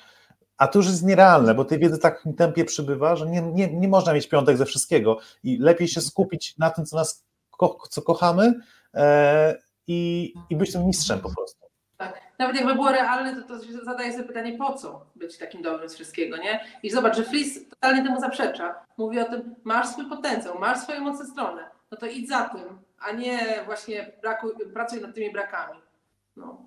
[0.56, 3.74] a to już jest nierealne, bo tej wiedzy tak w tempie przybywa, że nie, nie,
[3.74, 7.78] nie można mieć piątek ze wszystkiego i lepiej się skupić na tym, co nas ko
[7.90, 8.54] co kochamy
[8.94, 11.65] e, i, i być tym mistrzem po prostu.
[12.39, 15.95] Nawet jakby było realne, to, to zadaje sobie pytanie, po co być takim dobrym z
[15.95, 16.61] wszystkiego, nie?
[16.82, 18.74] I zobacz, że Flis totalnie temu zaprzecza.
[18.99, 22.78] Mówi o tym, masz swój potencjał, masz swoją mocne stronę, no to idź za tym,
[22.99, 25.80] a nie właśnie brakuj, pracuj nad tymi brakami.
[26.37, 26.62] No,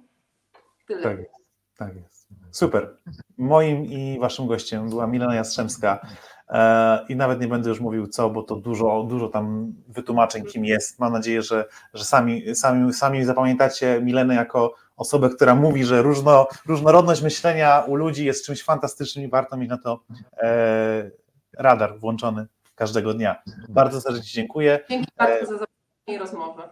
[0.88, 1.04] tyle.
[1.04, 1.32] Tak jest.
[1.78, 2.28] Tak jest.
[2.52, 2.98] Super.
[3.38, 6.08] Moim i waszym gościem była Milena Jastrzębska
[6.50, 10.66] e, i nawet nie będę już mówił co, bo to dużo, dużo tam wytłumaczeń, kim
[10.66, 11.00] jest.
[11.00, 16.48] Mam nadzieję, że, że sami, sami, sami zapamiętacie Milenę jako osobę, która mówi, że różno,
[16.66, 20.04] różnorodność myślenia u ludzi jest czymś fantastycznym i warto mieć na to
[20.38, 21.12] e,
[21.58, 23.44] radar włączony każdego dnia.
[23.70, 24.80] Bardzo serdecznie dziękuję.
[24.90, 25.68] Dzięki bardzo za zaproszenie
[26.08, 26.70] i rozmowę.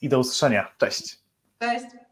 [0.00, 0.72] I do usłyszenia.
[0.78, 1.18] Cześć.
[1.58, 2.07] Cześć.